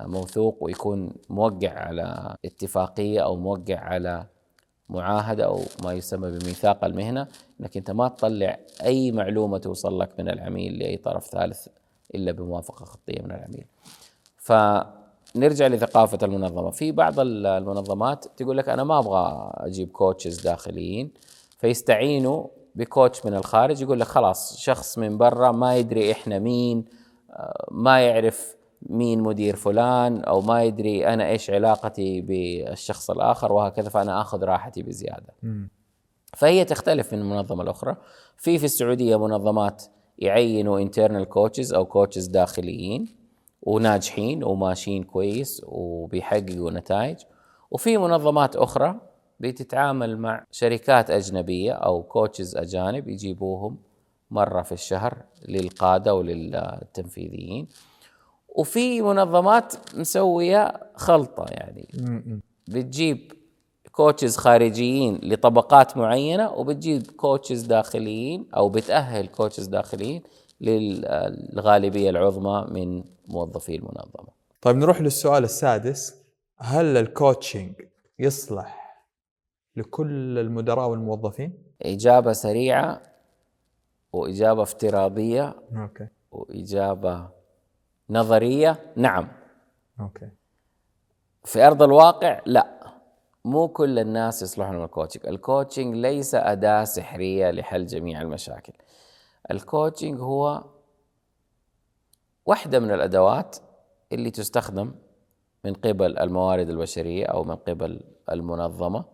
موثوق 0.00 0.56
ويكون 0.60 1.12
موقع 1.30 1.70
على 1.70 2.36
اتفاقية 2.44 3.20
أو 3.20 3.36
موقع 3.36 3.78
على 3.78 4.26
معاهدة 4.88 5.44
أو 5.44 5.60
ما 5.84 5.92
يسمى 5.92 6.30
بميثاق 6.30 6.84
المهنة 6.84 7.28
إنك 7.60 7.76
أنت 7.76 7.90
ما 7.90 8.08
تطلع 8.08 8.58
أي 8.84 9.12
معلومة 9.12 9.58
توصل 9.58 10.00
لك 10.00 10.20
من 10.20 10.28
العميل 10.28 10.78
لأي 10.78 10.96
طرف 10.96 11.26
ثالث 11.26 11.66
إلا 12.14 12.32
بموافقة 12.32 12.84
خطية 12.84 13.22
من 13.22 13.30
العميل. 13.30 13.64
فنرجع 14.36 15.66
لثقافة 15.66 16.18
المنظمة، 16.22 16.70
في 16.70 16.92
بعض 16.92 17.20
ال- 17.20 17.46
المنظمات 17.46 18.26
تقول 18.36 18.58
لك 18.58 18.68
أنا 18.68 18.84
ما 18.84 18.98
أبغى 18.98 19.50
أجيب 19.54 19.90
كوتشز 19.90 20.40
داخليين 20.40 21.10
فيستعينوا 21.58 22.46
بكوتش 22.78 23.26
من 23.26 23.34
الخارج 23.34 23.82
يقول 23.82 24.00
لك 24.00 24.06
خلاص 24.06 24.56
شخص 24.56 24.98
من 24.98 25.18
برا 25.18 25.52
ما 25.52 25.76
يدري 25.76 26.12
إحنا 26.12 26.38
مين 26.38 26.84
آه، 27.30 27.66
ما 27.70 28.00
يعرف 28.00 28.56
مين 28.82 29.20
مدير 29.20 29.56
فلان 29.56 30.20
أو 30.20 30.40
ما 30.40 30.62
يدري 30.62 31.06
أنا 31.06 31.28
إيش 31.28 31.50
علاقتي 31.50 32.20
بالشخص 32.20 33.10
الآخر 33.10 33.52
وهكذا 33.52 33.88
فأنا 33.88 34.20
آخذ 34.20 34.44
راحتي 34.44 34.82
بزيادة. 34.82 35.34
فهي 36.36 36.64
تختلف 36.64 37.12
من 37.12 37.22
منظمة 37.22 37.64
لأخرى. 37.64 37.96
في 38.36 38.58
في 38.58 38.64
السعودية 38.64 39.18
منظمات 39.18 39.84
يعينوا 40.18 40.80
internal 40.80 41.24
coaches 41.24 41.72
أو 41.74 41.84
coaches 41.84 42.26
داخليين 42.26 43.16
وناجحين 43.62 44.44
وماشيين 44.44 45.02
كويس 45.02 45.62
وبيحققوا 45.66 46.70
نتائج. 46.70 47.16
وفي 47.70 47.98
منظمات 47.98 48.56
أخرى 48.56 49.07
بتتعامل 49.40 50.18
مع 50.18 50.44
شركات 50.50 51.10
أجنبية 51.10 51.72
أو 51.72 52.02
coaches 52.02 52.56
أجانب 52.56 53.08
يجيبوهم 53.08 53.76
مرة 54.30 54.62
في 54.62 54.72
الشهر 54.72 55.16
للقادة 55.48 56.14
وللتنفيذيين. 56.14 57.68
وفي 58.48 59.02
منظمات 59.02 59.74
مسوية 59.94 60.72
خلطة 60.94 61.46
يعني. 61.48 61.88
بتجيب 62.68 63.32
coaches 63.92 64.36
خارجيين 64.36 65.20
لطبقات 65.22 65.96
معينة 65.96 66.52
وبتجيب 66.52 67.06
coaches 67.06 67.62
داخليين 67.62 68.46
أو 68.56 68.68
بتأهل 68.68 69.26
coaches 69.26 69.66
داخليين 69.66 70.22
للغالبية 70.60 72.10
العظمى 72.10 72.66
من 72.70 73.04
موظفي 73.28 73.76
المنظمة. 73.76 74.28
طيب 74.60 74.76
نروح 74.76 75.00
للسؤال 75.00 75.44
السادس. 75.44 76.14
هل 76.56 76.96
ال 76.96 77.04
coaching 77.04 77.72
يصلح 78.18 78.87
لكل 79.78 80.38
المدراء 80.38 80.88
والموظفين؟ 80.88 81.52
إجابة 81.82 82.32
سريعة 82.32 83.02
وإجابة 84.12 84.62
افتراضية 84.62 85.54
أوكي. 85.76 86.06
وإجابة 86.30 87.28
نظرية 88.10 88.92
نعم. 88.96 89.28
okay. 90.00 90.28
في 91.44 91.66
أرض 91.66 91.82
الواقع 91.82 92.40
لا. 92.46 92.78
مو 93.44 93.68
كل 93.68 93.98
الناس 93.98 94.42
يصلحون 94.42 94.76
من 94.76 94.84
ال 94.84 94.89
coaching 94.89 95.26
ال 95.26 95.34
coaching 95.34 95.94
ليس 95.94 96.34
أداة 96.34 96.84
سحرية 96.84 97.50
لحل 97.50 97.86
جميع 97.86 98.20
المشاكل. 98.22 98.72
ال 99.50 99.58
coaching 99.58 100.20
هو 100.20 100.64
واحدة 102.46 102.78
من 102.78 102.90
الأدوات 102.90 103.56
اللي 104.12 104.30
تستخدم 104.30 104.94
من 105.64 105.74
قبل 105.74 106.18
الموارد 106.18 106.68
البشرية 106.70 107.26
أو 107.26 107.44
من 107.44 107.56
قبل 107.56 108.00
المنظمة. 108.32 109.04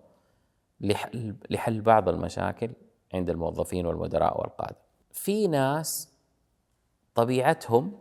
لحل 0.85 1.35
لحل 1.51 1.81
بعض 1.81 2.09
المشاكل 2.09 2.71
عند 3.15 3.31
الموظفين 3.31 3.87
والمدراء 3.87 4.41
والقادة. 4.41 4.77
في 5.13 5.47
ناس 5.47 6.09
طبيعتهم 7.15 7.93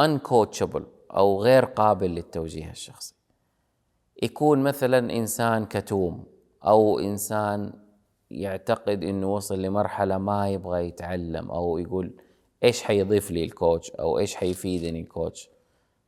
uncoachable 0.00 0.82
أو 1.10 1.42
غير 1.42 1.64
قابل 1.64 2.10
للتوجيه 2.10 2.70
الشخصي. 2.70 3.14
يكون 4.22 4.58
مثلا 4.58 4.98
إنسان 4.98 5.64
كتوم 5.64 6.24
أو 6.64 6.98
إنسان 6.98 7.72
يعتقد 8.30 9.04
إنه 9.04 9.34
وصل 9.34 9.62
لمرحلة 9.62 10.18
ما 10.18 10.48
يبغى 10.48 10.86
يتعلم 10.86 11.50
أو 11.50 11.78
يقول 11.78 12.12
إيش 12.64 12.82
حيضيف 12.82 13.30
لي 13.30 13.44
الكوتش 13.44 13.90
أو 13.90 14.18
إيش 14.18 14.34
حيفيدني 14.34 15.00
الكوتش 15.00 15.50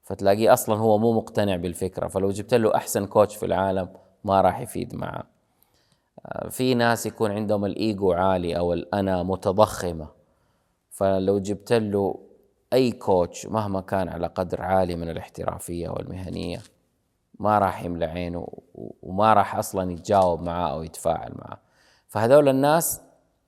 فتلاقيه 0.03 0.53
أصلا 0.53 0.77
هو 0.77 0.99
مو 0.99 1.13
مقتنع 1.13 1.57
بالفكرة. 1.57 2.09
فلو 2.09 2.31
جبت 2.31 2.55
له 2.55 2.75
أحسن 2.75 3.07
كوتش 3.07 3.37
في 3.37 3.47
العالم 3.47 3.89
ما 4.25 4.41
راح 4.41 4.61
يفيد 4.61 4.95
معه. 4.95 5.19
آه، 5.19 5.32
في 6.51 6.75
ناس 6.75 7.07
يكون 7.07 7.31
عندهم 7.31 7.65
الإيجو 7.65 8.13
عالي 8.13 8.59
أو 8.59 8.73
الأنا 8.73 9.23
متضخمة. 9.23 10.09
فلو 10.91 11.39
جبت 11.39 11.73
له 11.73 12.19
أي 12.73 12.93
coach 12.93 13.47
مهما 13.47 13.81
كان 13.81 14.09
على 14.09 14.27
قدر 14.27 14.63
عالي 14.63 14.97
من 14.97 15.11
الاحترافية 15.11 15.89
والمهنية 15.89 16.59
ما 17.39 17.59
راح 17.59 17.85
يملى 17.85 18.05
عينه 18.05 18.49
وما 19.03 19.33
راح 19.33 19.57
أصلا 19.57 19.93
يتجاوب 19.93 20.43
معاه 20.43 20.73
أو 20.73 20.83
يتفاعل 20.83 21.33
معاه. 21.39 21.59
فهذول 22.09 22.49
الناس 22.49 23.01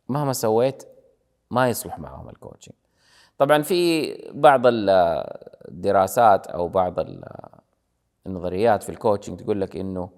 مهما 0.08 0.32
سويت 0.32 0.82
ما 1.50 1.68
يصلح 1.68 1.98
معهم 1.98 2.28
ال 2.28 2.34
coaching 2.34 2.74
طبعا 3.38 3.62
في 3.62 4.12
بعض 4.34 4.66
ال- 4.66 4.90
الدراسات 5.68 6.46
أو 6.46 6.68
بعض 6.68 7.00
ال- 7.00 7.24
النظريات 8.26 8.82
في 8.82 8.88
ال 8.88 8.94
coaching 8.94 9.40
تقول 9.40 9.60
لك 9.60 9.76
إنه 9.76 10.10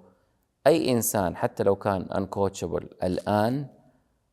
أي 0.66 0.92
إنسان 0.92 1.36
حتى 1.36 1.62
لو 1.62 1.76
كان 1.76 2.02
uncoachable 2.02 2.88
الآن 3.02 3.66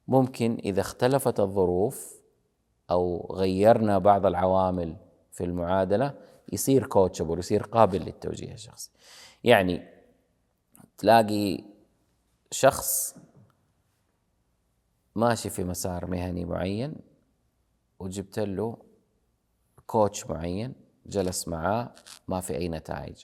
ممكن 0.08 0.58
إذا 0.66 0.82
اختلفت 0.82 1.40
الظروف 1.40 2.14
أو 2.92 3.36
غيرنا 3.36 3.98
بعض 3.98 4.26
العوامل 4.26 4.96
في 5.32 5.44
المعادلة 5.44 6.14
يصير 6.54 6.88
coachable 6.88 7.40
يصير 7.40 7.64
قابل 7.64 8.02
للتوجيه 8.02 8.54
الشخصي. 8.54 8.92
يعني 9.44 9.88
تلاقي 10.98 11.64
شخص 12.52 13.16
ماشي 15.16 15.50
في 15.50 15.64
مسار 15.64 16.06
مهني 16.06 16.46
معين 16.46 16.96
وجبت 18.00 18.40
له 18.40 18.78
coach 19.88 20.26
معين 20.26 20.74
جلس 21.06 21.48
معاه 21.48 21.92
ما 22.28 22.42
في 22.42 22.58
أي 22.58 22.70
نتائج. 22.70 23.24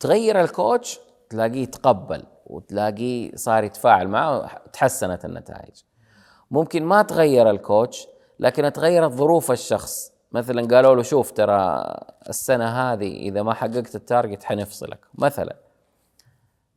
تغير 0.00 0.40
ال 0.40 0.50
coach 0.50 1.00
تلاقيه 1.30 1.64
تقبل 1.64 2.22
وتلاقيه 2.46 3.30
صار 3.34 3.64
يتفاعل 3.64 4.08
معه 4.08 4.50
تحسنت 4.72 5.24
النتائج. 5.24 5.82
ممكن 6.50 6.84
ما 6.84 7.02
تغير 7.02 7.50
ال 7.50 7.59
coach 7.59 8.06
لكن 8.40 8.72
تغيرت 8.72 9.12
ظروف 9.12 9.50
الشخص. 9.50 10.12
مثلا 10.32 10.76
قالوا 10.76 10.94
له 10.94 11.02
شوف 11.02 11.30
ترى 11.30 11.84
السنة 12.28 12.64
هذه 12.64 13.16
إذا 13.16 13.42
ما 13.42 13.54
حققت 13.54 13.94
ال 13.94 14.01
target 14.01 14.44
حنفصلك 14.44 14.98
مثلا. 15.14 15.56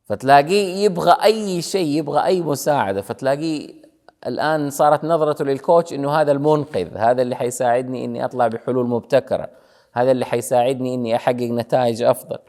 فتلاقيه 0.06 0.86
يبغى 0.86 1.24
أي 1.24 1.62
شيء 1.62 1.88
يبغى 1.88 2.26
أي 2.26 2.42
مساعدة. 2.42 3.02
فتلاقيه 3.02 3.84
الآن 4.28 4.70
صارت 4.70 5.04
نظرته 5.04 5.46
لل 5.46 5.60
coach 5.60 5.94
إنه 5.94 6.12
هذا 6.12 6.32
المنقذ 6.32 6.98
هذا 6.98 7.22
اللي 7.22 7.36
حيساعدني 7.36 8.06
إني 8.06 8.26
أطلع 8.26 8.48
بحلول 8.48 8.88
مبتكرة 8.88 9.50
هذا 9.94 10.12
اللي 10.12 10.26
حيساعدني 10.26 10.94
إني 10.94 11.16
أحقق 11.16 11.42
نتائج 11.42 12.04
أفضل 12.04 12.40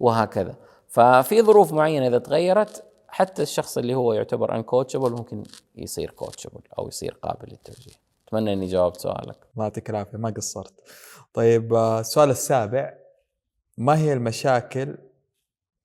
وهكذا. 0.00 0.54
ففي 0.96 1.42
ظروف 1.42 1.72
معينة 1.72 2.06
إذا 2.06 2.18
تغيرت 2.18 2.84
حتى 3.08 3.42
الشخص 3.42 3.78
اللي 3.78 3.94
هو 3.94 4.12
يعتبر 4.12 4.54
uncoachable 4.54 5.10
ممكن 5.10 5.42
يصير 5.74 6.10
coachable 6.10 6.60
أو 6.78 6.88
يصير 6.88 7.18
قابل 7.22 7.48
للتوجيه. 7.50 7.92
أتمنى 8.28 8.52
إني 8.52 8.66
جاوبت 8.66 9.00
سؤالك. 9.00 9.38
الله 9.54 9.64
يعطيك 9.64 9.90
العافية 9.90 10.18
ما 10.18 10.30
قصرت. 10.30 10.74
طيب 11.34 11.74
آه، 11.74 12.00
السؤال 12.00 12.30
السابع 12.30 12.94
ما 13.78 13.98
هي 13.98 14.12
المشاكل 14.12 14.98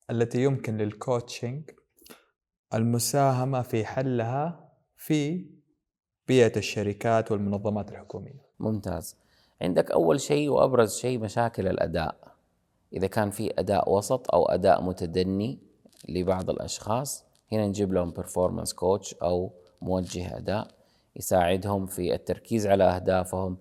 التي 0.09 0.43
يمكن 0.43 0.77
لل 0.77 0.96
coaching 0.96 1.71
المساهمة 2.73 3.61
في 3.61 3.85
حلها 3.85 4.71
في 4.95 5.45
بيئة 6.27 6.57
الشركات 6.57 7.31
والمنظمات 7.31 7.91
الحكومية؟ 7.91 8.45
ممتاز. 8.59 9.17
عندك 9.61 9.91
أول 9.91 10.21
شيء 10.21 10.49
وأبرز 10.49 10.95
شيء 10.95 11.19
مشاكل 11.19 11.67
الأداء. 11.67 12.30
إذا 12.93 13.07
كان 13.07 13.29
في 13.29 13.51
أداء 13.59 13.91
وسط 13.93 14.33
أو 14.35 14.45
أداء 14.45 14.81
متدني 14.83 15.59
لبعض 16.09 16.49
الأشخاص 16.49 17.25
هنا 17.51 17.67
نجيب 17.67 17.93
لهم 17.93 18.13
performance 18.13 18.73
كوتش 18.75 19.13
أو 19.13 19.51
موجه 19.81 20.37
أداء 20.37 20.67
يساعدهم 21.15 21.85
في 21.85 22.13
التركيز 22.13 22.67
على 22.67 22.83
أهدافهم 22.83 23.57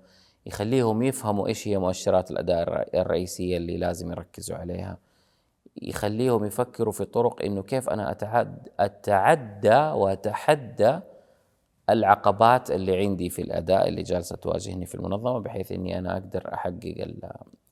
يخليهم 0.46 1.02
يفهموا 1.02 1.48
إيش 1.48 1.68
هي 1.68 1.78
مؤشرات 1.78 2.30
الأداء 2.30 2.62
الر- 2.62 2.84
الرئيسية 2.94 3.56
اللي 3.56 3.76
لازم 3.76 4.10
يركزوا 4.10 4.56
عليها. 4.56 4.98
يخليهم 5.82 6.44
يفكروا 6.44 6.92
في 6.92 7.04
طرق 7.04 7.42
إنه 7.42 7.62
كيف 7.62 7.88
أنا 7.88 8.10
اتعد 8.10 8.68
أتعدى 8.80 9.76
وأتحدى 9.76 11.00
العقبات 11.90 12.70
اللي 12.70 12.96
عندي 12.96 13.30
في 13.30 13.42
الأداء 13.42 13.88
اللي 13.88 14.02
جالسة 14.02 14.36
تواجهني 14.36 14.86
في 14.86 14.94
المنظمة 14.94 15.38
بحيث 15.38 15.72
إني 15.72 15.98
أنا 15.98 16.12
أقدر 16.12 16.54
أحقق 16.54 16.94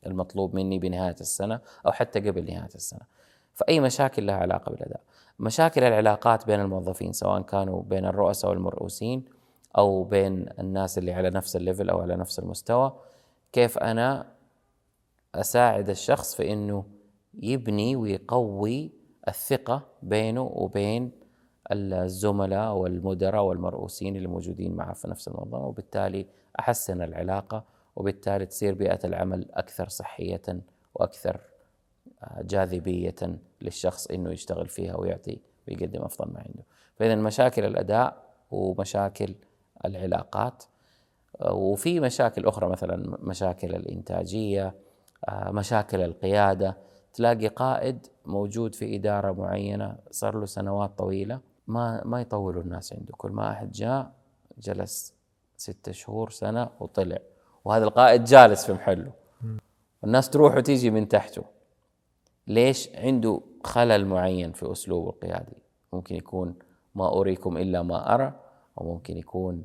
المطلوب 0.09 0.55
مني 0.55 0.79
بنهاية 0.79 1.16
السنة 1.21 1.61
أو 1.87 1.92
حتى 1.92 2.21
قبل 2.21 2.44
نهاية 2.44 2.75
السنة. 2.75 3.18
فأي 3.55 3.81
مشاكل 3.81 4.27
لها 4.27 4.35
علاقة 4.35 4.71
بالأداء 4.71 5.01
مشاكل 5.38 5.85
العلاقات 5.85 6.47
بين 6.47 6.61
الموظفين 6.61 7.12
سواء 7.12 7.42
كانوا 7.42 7.83
بين 7.83 8.05
الرؤساء 8.05 8.51
والمرؤوسين 8.51 9.25
أو 9.79 10.05
بين 10.05 10.47
الناس 10.59 10.99
اللي 10.99 11.12
على 11.12 11.31
نفس 11.31 11.57
الليفل 11.57 11.90
أو 11.90 12.01
على 12.01 12.16
نفس 12.16 12.38
المستوى 12.38 12.92
كيف 13.53 13.79
أنا 13.79 14.27
أساعد 15.35 15.90
الشخص 15.90 16.35
في 16.35 16.53
إنه 16.53 16.85
يبني 17.35 17.97
ويقوي 17.97 18.92
الثقة 19.29 19.83
بينه 20.03 20.42
وبين 20.42 21.11
الزملاء 21.73 22.75
والمدراء 22.75 23.42
والمرؤوسين 23.42 24.16
اللي 24.16 24.29
موجودين 24.29 24.77
معه 24.77 24.92
في 24.92 25.09
نفس 25.09 25.29
المنظمة 25.29 25.66
وبالتالي 25.66 26.27
أحسن 26.61 27.03
العلاقة 27.03 27.64
وبالتالي 27.99 28.47
تصير 28.47 28.75
بيئة 28.75 28.99
العمل 29.05 29.47
أكثر 29.53 29.89
صحية 29.89 30.43
وأكثر 30.95 31.41
آه، 32.23 32.43
جاذبية 32.43 33.15
للشخص 33.63 34.07
إنه 34.07 34.31
يشتغل 34.31 34.69
فيها 34.69 34.97
ويعطي 34.97 35.39
ويقدم 35.69 36.03
أفضل 36.03 36.33
ما 36.33 36.39
عنده. 36.39 36.63
فاذا 36.97 37.15
مشاكل 37.15 37.65
الأداء 37.65 38.25
ومشاكل 38.51 39.35
العلاقات 39.85 40.65
آه، 41.41 41.53
وفي 41.53 42.01
مشاكل 42.01 42.47
أخرى 42.47 42.69
مثلا 42.69 43.17
مشاكل 43.21 43.75
الإنتاجية 43.75 44.75
آه، 45.29 45.51
مشاكل 45.51 46.01
القيادة. 46.01 46.77
تلاقي 47.15 47.49
قائد 47.49 48.07
موجود 48.27 48.75
في 48.75 48.97
إدارة 48.97 49.33
معينة 49.33 49.97
صار 50.11 50.39
له 50.39 50.47
سنوات 50.47 50.99
طويلة 50.99 51.41
ما 51.67 52.03
ما 52.05 52.21
يطولوا 52.21 52.63
الناس 52.63 52.93
عنده. 52.93 53.13
كل 53.17 53.31
ما 53.31 53.51
أحد 53.53 53.73
جاء 53.73 54.13
جلس 54.59 55.15
ستة 55.57 55.93
شهور 55.93 56.31
سنة 56.31 56.71
وطلع. 56.81 57.19
وهذا 57.68 57.85
القائد 57.85 58.24
جالس 58.24 58.66
في 58.66 58.72
محله. 58.72 59.12
والناس 60.02 60.31
تروح 60.31 60.57
وتيجي 60.57 60.90
من 60.90 61.09
تحته. 61.09 61.44
ليش 62.46 62.88
عنده 62.94 63.40
خلل 63.64 64.07
معين 64.07 64.52
في 64.52 64.72
أسلوبه 64.72 65.11
القيادي؟ 65.11 65.62
ممكن 65.92 66.14
يكون 66.14 66.54
ما 66.94 67.09
أريكم 67.20 67.57
إلا 67.57 67.83
ما 67.83 68.14
أرى 68.14 68.33
وممكن 68.76 69.16
يكون 69.16 69.64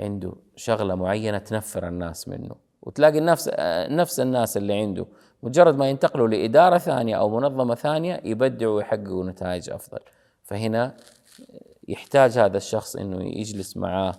عنده 0.00 0.32
شغلة 0.56 0.94
معينة 0.94 1.38
تنفر 1.38 1.88
الناس 1.88 2.28
منه. 2.28 2.54
وتلاقي 2.82 3.20
نفس 3.20 3.50
نفس 3.90 4.20
الناس 4.20 4.56
اللي 4.56 4.74
عنده 4.74 5.06
مجرد 5.42 5.76
ما 5.76 5.90
ينتقلوا 5.90 6.28
لإدارة 6.28 6.78
ثانية 6.78 7.16
أو 7.16 7.30
منظمة 7.30 7.74
ثانية 7.74 8.20
يبدعوا 8.24 8.76
ويحققوا 8.76 9.24
نتائج 9.24 9.70
أفضل. 9.70 10.00
فهنا 10.42 10.96
يحتاج 11.88 12.38
هذا 12.38 12.56
الشخص 12.56 12.96
إنه 12.96 13.22
يجلس 13.22 13.76
معاه 13.76 14.14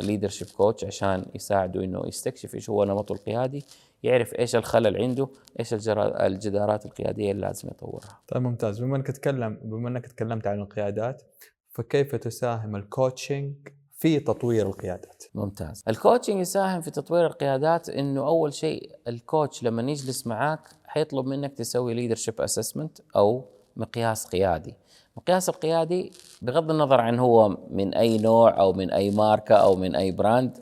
ليدرشيب 0.00 0.48
كوتش 0.56 0.84
عشان 0.84 1.26
يساعده 1.34 1.84
إنه 1.84 2.02
يستكشف 2.06 2.54
إيش 2.54 2.70
هو 2.70 2.84
نمطه 2.84 3.12
القيادي 3.12 3.64
يعرف 4.02 4.34
إيش 4.38 4.56
الخلل 4.56 5.02
عنده 5.02 5.28
إيش 5.60 5.74
الجدارات 5.74 6.86
القيادية 6.86 7.30
اللي 7.30 7.46
لازم 7.46 7.68
يطورها. 7.68 8.20
طيب 8.28 8.42
ممتاز. 8.42 8.80
بما 8.80 8.96
إنك 8.96 9.06
تكلم 9.06 9.60
بما 9.62 9.88
إنك 9.88 10.06
تكلمت 10.06 10.46
عن 10.46 10.60
القيادات 10.60 11.22
فكيف 11.70 12.14
تساهم 12.14 12.76
الكوتشنج 12.76 13.54
في 13.98 14.20
تطوير 14.20 14.66
القيادات؟ 14.66 15.24
ممتاز. 15.34 15.84
ال 15.88 15.94
coaching 15.94 16.40
يساهم 16.40 16.80
في 16.80 16.90
تطوير 16.90 17.26
القيادات 17.26 17.88
إنه 17.88 18.28
أول 18.28 18.54
شيء 18.54 18.90
ال 19.08 19.17
coach 19.17 19.62
لما 19.62 19.82
يجلس 19.82 20.26
معاك 20.26 20.60
حيطلب 20.84 21.26
منك 21.26 21.52
تسوي 21.52 21.94
leadership 21.94 22.40
assessment 22.40 22.98
أو 23.16 23.44
مقياس 23.76 24.26
قيادي. 24.26 24.74
المقياس 25.16 25.48
القيادي 25.48 26.12
بغض 26.42 26.70
النظر 26.70 27.00
عن 27.00 27.18
هو 27.18 27.56
من 27.70 27.94
أي 27.94 28.18
نوع 28.18 28.60
أو 28.60 28.72
من 28.72 28.90
أي 28.90 29.10
ماركة 29.10 29.54
أو 29.54 29.76
من 29.76 29.96
أي 29.96 30.12
brand 30.12 30.58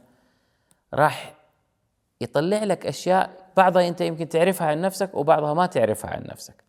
راح 0.94 1.34
يطلع 2.20 2.64
لك 2.64 2.86
أشياء 2.86 3.30
بعضها 3.56 3.88
أنت 3.88 4.00
يمكن 4.00 4.28
تعرفها 4.28 4.66
عن 4.66 4.80
نفسك 4.80 5.14
وبعضها 5.14 5.54
ما 5.54 5.66
تعرفها 5.66 6.10
عن 6.10 6.22
نفسك. 6.26 6.64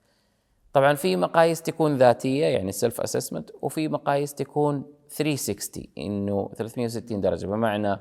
طبعا 0.74 0.94
في 0.94 1.16
مقاييس 1.16 1.62
تكون 1.62 1.98
ذاتية 1.98 2.46
يعني 2.46 2.72
self 2.72 3.02
assessment 3.02 3.50
وفي 3.62 3.88
مقاييس 3.88 4.34
تكون 4.34 4.84
360 5.10 5.84
إنه 5.98 6.50
360 6.58 7.22
درجة. 7.22 7.48
بمعنى 7.48 8.00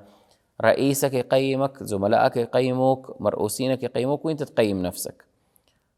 رئيسك 0.65 1.15
يقيمك 1.15 1.83
زملائك 1.83 2.37
يقيموك 2.37 3.17
مرؤوسينك 3.21 3.83
يقيموك 3.83 4.25
وأنت 4.25 4.43
تقيم 4.43 4.83
نفسك. 4.83 5.25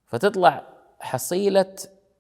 فتطلع 0.06 0.66
حصيلة 1.00 1.74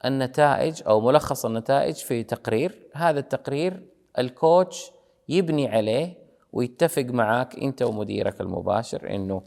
النتائج 0.06 0.82
أو 0.86 1.00
ملخص 1.00 1.44
النتائج 1.44 1.94
في 1.94 2.22
تقرير. 2.22 2.88
هذا 2.94 3.18
التقرير 3.20 3.86
ال 4.18 4.30
coach 4.30 4.90
يبني 5.28 5.68
عليه 5.68 6.26
ويتفق 6.52 7.02
معك 7.02 7.56
أنت 7.56 7.82
ومديرك 7.82 8.40
المباشر 8.40 9.14
إنه 9.14 9.42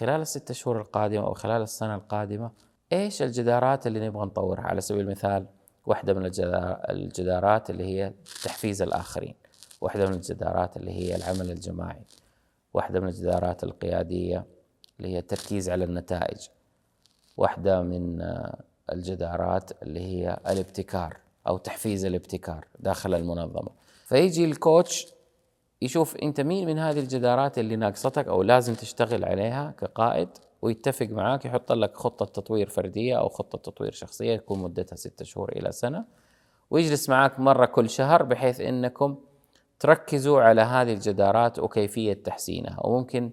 خلال 0.00 0.20
الست 0.20 0.52
شهور 0.52 0.80
القادمة 0.80 1.26
أو 1.26 1.34
خلال 1.34 1.62
السنة 1.62 1.94
القادمة 1.94 2.50
إيش 2.92 3.22
الجدارات 3.22 3.86
اللي 3.86 4.08
نبغى 4.08 4.26
نطورها؟ 4.26 4.62
على 4.62 4.80
سبيل 4.80 5.00
المثال 5.00 5.46
واحدة 5.86 6.14
من 6.14 6.30
الجدارات 6.90 7.70
اللي 7.70 7.84
هي 7.84 8.12
تحفيز 8.44 8.82
الآخرين 8.82 9.34
واحدة 9.80 10.06
من 10.06 10.14
الجدارات 10.14 10.76
اللي 10.76 10.90
هي 10.90 11.16
العمل 11.16 11.50
الجماعي 11.50 12.02
واحدة 12.74 13.00
من 13.00 13.08
الجدارات 13.08 13.64
القيادية 13.64 14.44
اللي 14.98 15.14
هي 15.14 15.18
التركيز 15.18 15.70
على 15.70 15.84
النتائج 15.84 16.48
واحدة 17.36 17.82
من 17.82 18.18
الجدارات 18.92 19.82
اللي 19.82 20.00
هي 20.00 20.40
الابتكار 20.46 21.16
أو 21.46 21.58
تحفيز 21.58 22.04
الابتكار 22.04 22.66
داخل 22.80 23.14
المنظمة. 23.14 23.70
فيجي 24.04 24.44
الكوتش 24.44 25.06
يشوف 25.82 26.16
أنت 26.16 26.40
مين 26.40 26.66
من 26.66 26.78
هذه 26.78 26.98
الجدارات 27.00 27.58
اللي 27.58 27.76
ناقصتك 27.76 28.28
أو 28.28 28.42
لازم 28.42 28.74
تشتغل 28.74 29.24
عليها 29.24 29.74
كقائد 29.78 30.28
ويتفق 30.62 31.06
معاك 31.06 31.44
يحط 31.44 31.72
لك 31.72 31.96
خطة 31.96 32.24
تطوير 32.26 32.68
فردية 32.68 33.18
أو 33.18 33.28
خطة 33.28 33.58
تطوير 33.58 33.92
شخصية 33.92 34.34
يكون 34.34 34.62
مدتها 34.62 34.96
ستة 34.96 35.24
شهور 35.24 35.52
إلى 35.52 35.72
سنة. 35.72 36.04
ويجلس 36.70 37.08
معاك 37.08 37.40
مرة 37.40 37.66
كل 37.66 37.90
شهر 37.90 38.22
بحيث 38.22 38.60
إنكم 38.60 39.16
تركزوا 39.80 40.40
على 40.40 40.60
هذه 40.60 40.92
الجدارات 40.92 41.58
وكيفية 41.58 42.12
تحسينها. 42.12 42.86
وممكن 42.86 43.30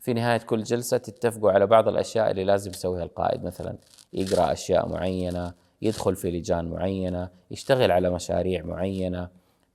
في 0.00 0.12
نهاية 0.12 0.38
كل 0.38 0.62
جلسة 0.62 0.96
تتفقوا 0.96 1.52
على 1.52 1.66
بعض 1.66 1.88
الأشياء 1.88 2.30
اللي 2.30 2.44
لازم 2.44 2.70
يسويها 2.70 3.02
القائد 3.02 3.44
مثلا 3.44 3.76
يقرأ 4.12 4.52
أشياء 4.52 4.88
معينة 4.88 5.52
يدخل 5.82 6.16
في 6.16 6.30
لجان 6.30 6.70
معينة 6.70 7.28
يشتغل 7.50 7.90
على 7.90 8.10
مشاريع 8.10 8.64
معينة 8.64 9.28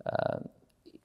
آه، 0.08 0.42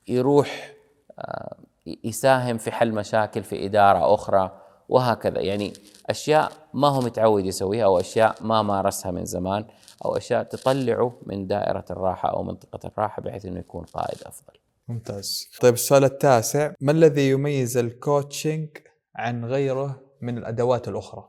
يروح 0.08 0.74
آه، 1.18 1.56
يساهم 2.04 2.58
في 2.58 2.70
حل 2.70 2.92
مشاكل 2.92 3.42
في 3.42 3.66
إدارة 3.66 4.14
أخرى 4.14 4.60
وهكذا 4.88 5.40
يعني 5.40 5.72
أشياء 6.10 6.52
ما 6.74 6.88
هو 6.88 7.00
متعود 7.00 7.46
يسويها 7.46 7.84
أو 7.84 8.00
أشياء 8.00 8.34
ما 8.40 8.62
مارسها 8.62 9.10
من 9.10 9.24
زمان 9.24 9.64
أو 10.04 10.16
أشياء 10.16 10.42
تطلعه 10.42 11.12
من 11.26 11.46
دائرة 11.46 11.84
الراحة 11.90 12.28
أو 12.28 12.42
منطقة 12.42 12.86
الراحة 12.88 13.22
بحيث 13.22 13.46
إنه 13.46 13.58
يكون 13.58 13.84
قائد 13.84 14.18
أفضل. 14.26 14.52
ممتاز. 14.88 15.48
طيب 15.60 15.74
السؤال 15.74 16.04
التاسع 16.04 16.72
ما 16.80 16.92
الذي 16.92 17.30
يميز 17.30 17.76
الكوتشنج 17.76 18.68
عن 19.16 19.44
غيره 19.44 20.00
من 20.20 20.38
الأدوات 20.38 20.88
الأخرى 20.88 21.28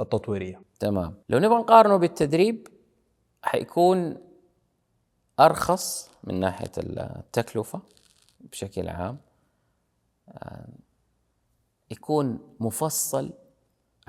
التطويرية؟ 0.00 0.62
تمام، 0.80 1.14
لو 1.28 1.38
نبغى 1.38 1.58
نقارنه 1.58 1.96
بالتدريب 1.96 2.68
حيكون 3.42 4.16
أرخص 5.40 6.10
من 6.24 6.40
ناحية 6.40 6.70
التكلفة 6.78 7.82
بشكل 8.40 8.88
عام. 8.88 9.18
آه، 10.28 10.68
يكون 11.90 12.56
مفصل 12.60 13.32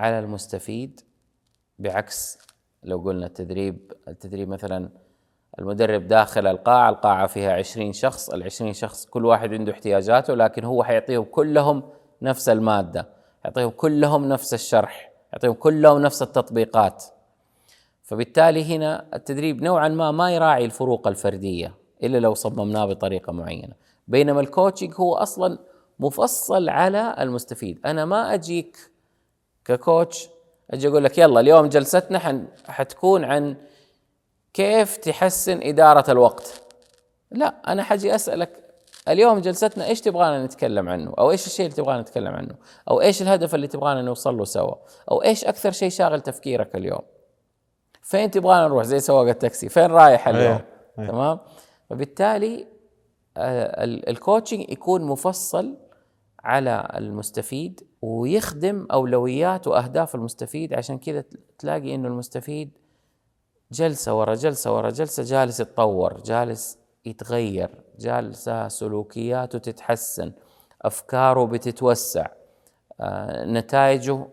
على 0.00 0.18
المستفيد 0.18 1.00
بعكس 1.78 2.38
لو 2.82 2.98
قلنا 2.98 3.26
التدريب 3.26 3.92
التدريب 4.08 4.48
مثلا 4.48 4.90
المدرب 5.58 6.08
داخل 6.08 6.46
القاعة 6.46 6.90
القاعة 6.90 7.26
فيها 7.26 7.52
عشرين 7.52 7.92
شخص 7.92 8.30
العشرين 8.30 8.72
شخص 8.72 9.06
كل 9.06 9.24
واحد 9.24 9.52
عنده 9.54 9.72
احتياجاته 9.72 10.34
لكن 10.34 10.64
هو 10.64 10.84
حيعطيهم 10.84 11.24
كلهم 11.24 11.82
نفس 12.22 12.48
المادة. 12.48 13.13
يعطيهم 13.44 13.70
كلهم 13.70 14.28
نفس 14.28 14.54
الشرح 14.54 15.12
يعطيهم 15.32 15.52
كلهم 15.52 16.02
نفس 16.02 16.22
التطبيقات. 16.22 17.04
فبالتالي 18.02 18.76
هنا 18.76 19.06
التدريب 19.14 19.62
نوعا 19.62 19.88
ما 19.88 20.10
ما 20.10 20.34
يراعي 20.34 20.64
الفروق 20.64 21.06
الفردية 21.08 21.74
إلا 22.02 22.18
لو 22.18 22.34
صممناه 22.34 22.84
بطريقة 22.84 23.32
معينة. 23.32 23.74
بينما 24.08 24.40
الكوتشنج 24.40 24.94
هو 24.96 25.14
أصلا 25.14 25.58
مفصل 25.98 26.68
على 26.68 27.16
المستفيد. 27.18 27.78
أنا 27.86 28.04
ما 28.04 28.34
أجيك 28.34 28.90
ككوتش 29.64 30.28
أجي 30.70 30.88
أقول 30.88 31.04
لك 31.04 31.18
يلا 31.18 31.40
اليوم 31.40 31.66
جلستنا 31.66 32.46
حتكون 32.68 33.24
عن 33.24 33.56
كيف 34.52 34.96
تحسن 34.96 35.60
إدارة 35.62 36.10
الوقت. 36.10 36.62
لا 37.30 37.72
أنا 37.72 37.82
حأجي 37.82 38.14
أسألك 38.14 38.63
اليوم 39.08 39.38
جلستنا 39.38 39.86
إيش 39.86 40.00
تبغانا 40.00 40.44
نتكلم 40.44 40.88
عنه؟ 40.88 41.14
أو 41.18 41.30
إيش 41.30 41.46
الشيء 41.46 41.66
اللي 41.66 41.76
تبغانا 41.76 42.00
نتكلم 42.00 42.34
عنه؟ 42.34 42.54
أو 42.90 43.00
إيش 43.00 43.22
الهدف 43.22 43.54
اللي 43.54 43.66
تبغانا 43.66 44.02
نوصل 44.02 44.36
له 44.36 44.44
سوا؟ 44.44 44.74
أو 45.10 45.22
إيش 45.22 45.44
أكثر 45.44 45.70
شيء 45.70 45.88
شاغل 45.90 46.20
تفكيرك 46.20 46.76
اليوم؟ 46.76 47.02
فين 48.02 48.30
تبغانا 48.30 48.68
نروح 48.68 48.84
زي 48.84 49.00
سواق 49.00 49.28
التاكسي؟ 49.28 49.68
فين 49.68 49.86
رايح 49.86 50.28
اليوم؟ 50.28 50.52
أيه. 50.52 50.66
أيه. 50.98 51.06
تمام؟ 51.06 51.40
فبالتالي 51.90 52.66
آه، 53.36 53.84
ال 53.84 53.94
coaching 53.94 54.70
يكون 54.70 55.02
مفصل 55.02 55.76
على 56.44 56.88
المستفيد 56.94 57.86
ويخدم 58.02 58.86
أولويات 58.92 59.68
وأهداف 59.68 60.14
المستفيد. 60.14 60.74
عشان 60.74 60.98
كذا 60.98 61.24
تلاقي 61.58 61.94
إنه 61.94 62.08
المستفيد 62.08 62.70
جلسة 63.72 64.18
ورا 64.18 64.34
جلسة 64.34 64.76
ورا 64.76 64.90
جلسة 64.90 65.22
جالس 65.22 65.60
يتطور 65.60 66.20
جالس 66.20 66.78
يتغير 67.04 67.70
جالسة 67.98 68.68
سلوكياته 68.68 69.58
تتحسن 69.58 70.32
أفكاره 70.82 71.44
بتتوسع. 71.44 72.26
آه، 73.00 73.44
نتائجه 73.44 74.26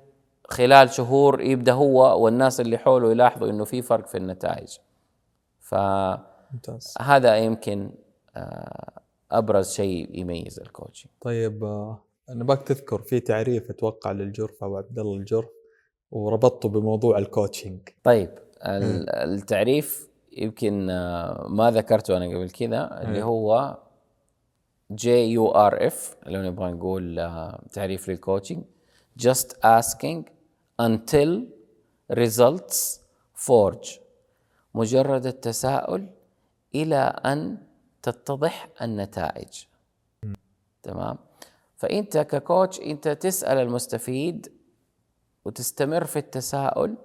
خلال 0.47 0.89
شهور 0.89 1.41
يبدأ 1.41 1.73
هو 1.73 2.23
والناس 2.23 2.61
اللي 2.61 2.77
حوله 2.77 3.11
يلاحظوا 3.11 3.49
إنه 3.49 3.65
في 3.65 3.81
فرق 3.81 4.07
في 4.07 4.17
النتائج. 4.17 4.77
فهذا 6.97 7.37
يمكن 7.37 7.91
آه، 8.35 8.91
أبرز 9.31 9.71
شيء 9.71 10.19
يميز 10.19 10.59
الكوتشنج 10.59 11.11
طيب 11.21 11.63
آه، 11.63 11.99
نبغاك 12.29 12.63
تذكر 12.63 13.01
في 13.01 13.19
تعريف 13.19 13.69
أتوقع 13.69 14.11
للجرف 14.11 14.63
أو 14.63 14.77
عبد 14.77 14.99
الله 14.99 15.13
الجرف 15.17 15.49
وربطته 16.11 16.69
بموضوع 16.69 17.17
الكوتشنج 17.17 17.79
طيب 18.03 18.29
ال- 18.65 19.09
التعريف 19.09 20.09
يمكن 20.31 20.89
آه، 20.89 21.45
ما 21.49 21.71
ذكرته 21.71 22.17
أنا 22.17 22.25
قبل 22.25 22.49
كذا 22.49 23.01
اللي 23.03 23.17
إيه. 23.17 23.23
هو 23.23 23.77
جي 24.91 25.25
يو 25.25 25.47
ار 25.47 25.87
اف 25.87 26.15
لو 26.25 26.41
نبغى 26.41 26.71
نقول 26.71 27.19
آه، 27.19 27.61
تعريف 27.73 28.09
للكوتشنج 28.09 28.63
just 29.19 29.55
asking 29.63 30.23
until 30.79 31.47
results 32.13 32.99
forge. 33.35 33.99
مجرد 34.73 35.25
التساؤل 35.25 36.09
إلى 36.75 36.95
أن 37.25 37.57
تتضح 38.01 38.69
النتائج. 38.81 39.65
تمام؟ 40.83 41.17
فأنت 41.75 42.17
ككوتش 42.17 42.79
أنت 42.79 43.07
تسأل 43.07 43.57
المستفيد 43.57 44.51
وتستمر 45.45 46.05
في 46.05 46.19
التساؤل 46.19 46.97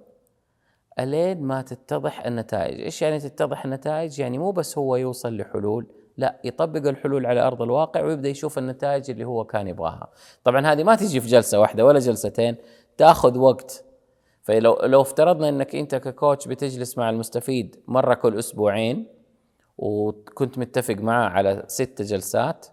ألين 0.99 1.43
ما 1.43 1.63
تتضح 1.63 2.27
النتائج، 2.27 2.81
إيش 2.81 3.03
يعني 3.03 3.19
تتضح 3.19 3.65
النتائج؟ 3.65 4.19
يعني 4.19 4.39
مو 4.39 4.51
بس 4.51 4.79
هو 4.79 4.97
يوصل 4.97 5.37
لحلول، 5.37 5.87
لا 6.17 6.41
يطبق 6.45 6.89
الحلول 6.89 7.27
على 7.27 7.41
أرض 7.41 7.63
الواقع 7.63 8.05
ويبدأ 8.05 8.29
يشوف 8.29 8.59
النتائج 8.59 9.11
اللي 9.11 9.25
هو 9.25 9.45
كان 9.45 9.69
يبغاها. 9.69 10.11
طبعا 10.45 10.67
هذه 10.67 10.85
ما 10.85 10.95
تجي 10.95 11.21
في 11.21 11.29
جلسة 11.29 11.61
واحدة 11.61 11.85
ولا 11.85 11.99
جلستين، 11.99 12.57
تأخذ 12.97 13.39
وقت. 13.39 13.85
فلو 14.43 14.79
لو 14.83 15.01
افترضنا 15.01 15.49
إنك 15.49 15.75
أنت 15.75 15.95
ككوتش 15.95 16.49
بتجلس 16.49 16.99
مع 16.99 17.11
المستفيد 17.11 17.77
مرة 17.89 18.15
كل 18.15 18.39
أسبوعين 18.39 19.07
وكنت 19.79 20.59
متفق 20.59 20.95
معاه 20.95 21.29
على 21.29 21.65
ست 21.67 22.03
جلسات 22.03 22.67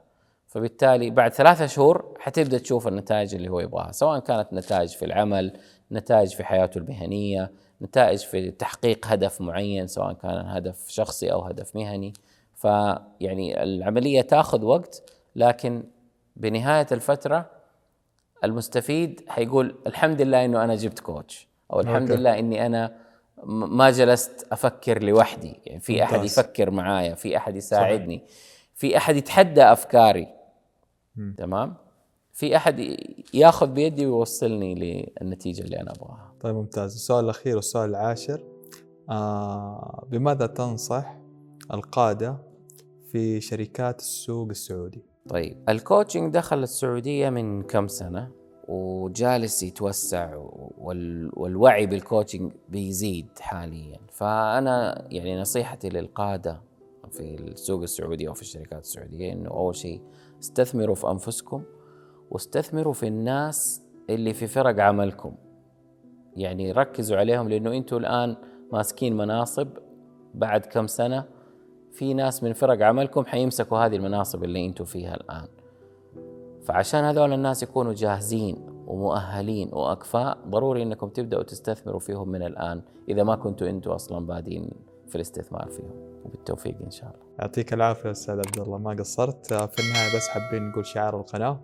فبالتالي 0.47 1.09
بعد 1.09 1.33
ثلاثة 1.33 1.65
شهور 1.65 2.17
حتبدأ 2.19 2.57
تشوف 2.57 2.87
النتائج 2.87 3.35
اللي 3.35 3.49
هو 3.49 3.59
يبغاها 3.59 3.91
سواء 3.91 4.19
كانت 4.19 4.53
نتائج 4.53 4.89
في 4.89 5.05
العمل 5.05 5.53
نتائج 5.91 6.33
في 6.35 6.43
حياته 6.43 6.77
المهنية 6.77 7.51
نتائج 7.83 8.19
في 8.19 8.51
تحقيق 8.51 9.07
هدف 9.07 9.41
معين 9.41 9.87
سواء 9.87 10.13
كان 10.13 10.45
هدف 10.47 10.85
شخصي 10.87 11.31
أو 11.31 11.41
هدف 11.41 11.75
مهني 11.75 12.13
فيعني 12.55 13.63
العملية 13.63 14.21
تاخذ 14.21 14.63
وقت 14.65 15.03
لكن 15.35 15.83
بنهاية 16.35 16.87
الفترة 16.91 17.49
المستفيد 18.43 19.21
حيقول 19.27 19.75
الحمد 19.87 20.21
لله 20.21 20.45
إنه 20.45 20.63
أنا 20.63 20.75
جبت 20.75 20.99
كوتش 20.99 21.47
أو 21.73 21.79
الحمد 21.79 22.09
أوكي. 22.11 22.15
لله 22.21 22.39
إني 22.39 22.65
أنا 22.65 22.95
م- 23.43 23.77
ما 23.77 23.91
جلست 23.91 24.47
أفكر 24.51 25.03
لوحدي 25.03 25.59
يعني 25.65 25.79
في 25.79 26.03
أحد. 26.03 26.23
يفكر 26.23 26.71
معايا 26.71 27.15
في 27.15 27.37
أحد 27.37 27.55
يساعدني 27.55 28.21
في 28.75 28.97
أحد 28.97 29.15
يتحدى 29.15 29.63
أفكاري 29.63 30.27
مم. 31.15 31.35
تمام 31.37 31.75
في 32.33 32.55
أحد 32.55 32.97
ياخذ 33.33 33.67
بيدي 33.67 34.05
ويوصلني 34.05 34.75
للنتيجة 35.21 35.61
اللي 35.61 35.81
أنا 35.81 35.91
أبغاها. 35.91 36.33
طيب 36.41 36.55
ممتاز. 36.55 36.93
السؤال 36.95 37.25
الأخير 37.25 37.55
والسؤال 37.55 37.89
العاشر. 37.89 38.43
آه 39.09 40.07
بماذا 40.11 40.45
تنصح 40.45 41.17
القادة 41.73 42.37
في 43.11 43.41
شركات 43.41 43.99
السوق 43.99 44.49
السعودي؟ 44.49 45.05
طيب 45.29 45.69
الكوتشنج 45.69 46.33
دخل 46.33 46.63
السعودية 46.63 47.29
من 47.29 47.63
كم 47.63 47.87
سنة؟ 47.87 48.31
وجالس 48.67 49.63
يتوسع 49.63 50.35
وال 50.77 51.31
والوعي 51.33 51.85
بالكوتشنج 51.85 52.51
بيزيد 52.69 53.27
حاليا. 53.39 53.99
فأنا 54.11 55.07
يعني 55.11 55.41
نصيحتي 55.41 55.89
للقادة 55.89 56.61
في 57.11 57.35
السوق 57.35 57.81
السعودي 57.81 58.27
أو 58.27 58.33
في 58.33 58.41
الشركات 58.41 58.83
السعودية 58.83 59.33
إنه 59.33 59.49
أول 59.49 59.75
شيء 59.75 60.01
استثمروا 60.41 60.95
في 60.95 61.07
أنفسكم. 61.07 61.63
واستثمروا 62.33 62.93
في 62.93 63.07
الناس 63.07 63.81
اللي 64.09 64.33
في 64.33 64.47
فرق 64.47 64.79
عملكم. 64.79 65.35
يعني 66.35 66.71
ركزوا 66.71 67.17
عليهم 67.17 67.49
لأنه 67.49 67.73
أنتم 67.73 67.97
الآن 67.97 68.35
ماسكين 68.71 69.17
مناصب. 69.17 69.67
بعد 70.33 70.65
كم 70.65 70.87
سنة 70.87 71.25
في 71.91 72.13
ناس 72.13 72.43
من 72.43 72.53
فرق 72.53 72.85
عملكم 72.85 73.25
حيمسكوا 73.25 73.77
هذه 73.77 73.95
المناصب 73.95 74.43
اللي 74.43 74.65
أنتم 74.65 74.85
فيها 74.85 75.15
الآن. 75.15 75.47
فعشان 76.63 77.03
هذول 77.03 77.33
الناس 77.33 77.63
يكونوا 77.63 77.93
جاهزين 77.93 78.57
ومؤهلين 78.87 79.69
وأكفاء 79.73 80.37
ضروري 80.47 80.83
إنكم 80.83 81.09
تبدأوا 81.09 81.43
تستثمروا 81.43 81.99
فيهم 81.99 82.29
من 82.29 82.43
الآن 82.43 82.81
إذا 83.09 83.23
ما 83.23 83.35
كنتوا 83.35 83.69
أنتم 83.69 83.91
أصلا 83.91 84.25
بادين 84.25 84.69
في 85.07 85.15
الاستثمار 85.15 85.69
فيهم. 85.69 85.91
وبالتوفيق 86.25 86.75
إن 86.85 86.91
شاء 86.91 87.09
الله. 87.09 87.25
يعطيك 87.39 87.73
العافية 87.73 88.11
أستاذ 88.11 88.35
عبد 88.35 88.59
الله 88.59 88.77
ما 88.77 88.91
قصرت. 88.91 89.53
في 89.53 89.79
النهاية 89.79 90.15
بس 90.15 90.27
حابين 90.27 90.69
نقول 90.69 90.85
شعار 90.85 91.19
القناة. 91.19 91.59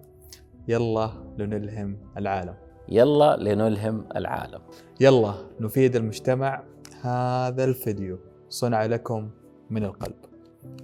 يلا 0.68 1.10
لنلهم 1.38 1.98
العالم. 2.18 2.56
يلا 2.90 3.38
لنلهم 3.38 4.06
العالم. 4.16 4.62
يلا 5.02 5.34
نفيد 5.60 5.96
المجتمع. 5.96 6.64
هذا 7.02 7.64
الفيديو 7.64 8.20
صنع 8.50 8.86
لكم 8.86 9.30
من 9.70 9.84
القلب. 9.84 10.16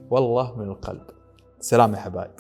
والله 0.09 0.57
من 0.57 0.67
القلب. 0.67 1.03
سلام 1.59 1.93
يا 1.93 1.97
حبايب. 1.97 2.31